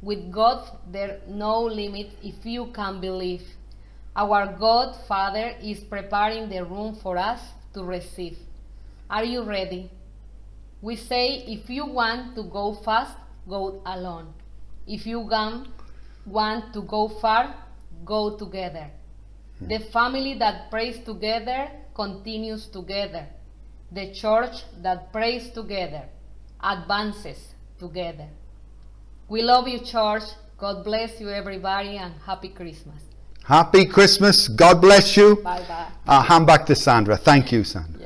With 0.00 0.32
God, 0.32 0.66
there 0.90 1.20
no 1.28 1.60
limit 1.60 2.08
if 2.22 2.46
you 2.46 2.72
can 2.72 3.02
believe. 3.02 3.42
Our 4.16 4.56
God 4.58 4.96
Father 5.06 5.52
is 5.62 5.80
preparing 5.80 6.48
the 6.48 6.64
room 6.64 6.94
for 7.02 7.18
us 7.18 7.40
to 7.74 7.84
receive. 7.84 8.38
Are 9.10 9.24
you 9.24 9.42
ready? 9.42 9.90
We 10.80 10.96
say 10.96 11.44
if 11.46 11.68
you 11.68 11.84
want 11.84 12.34
to 12.36 12.44
go 12.44 12.72
fast, 12.72 13.18
go 13.46 13.82
alone. 13.84 14.32
If 14.86 15.04
you 15.06 15.20
want 15.20 15.68
to 16.26 16.82
go 16.86 17.08
far, 17.20 17.54
go 18.04 18.36
together. 18.36 18.90
The 19.60 19.78
family 19.92 20.34
that 20.38 20.70
prays 20.70 20.98
together 21.04 21.70
continues 21.94 22.66
together. 22.66 23.26
The 23.92 24.12
church 24.12 24.64
that 24.82 25.12
prays 25.12 25.50
together 25.50 26.04
advances 26.62 27.54
together. 27.78 28.28
We 29.28 29.42
love 29.42 29.68
you, 29.68 29.80
church. 29.80 30.24
God 30.58 30.84
bless 30.84 31.20
you, 31.20 31.28
everybody, 31.28 31.96
and 31.96 32.14
happy 32.24 32.48
Christmas. 32.48 33.02
Happy 33.44 33.86
Christmas. 33.86 34.48
God 34.48 34.80
bless 34.80 35.16
you. 35.16 35.36
Bye 35.36 35.64
bye. 35.66 35.88
Uh, 36.06 36.22
hand 36.22 36.46
back 36.46 36.64
to 36.66 36.76
Sandra. 36.76 37.16
Thank 37.16 37.52
you, 37.52 37.64
Sandra. 37.64 38.01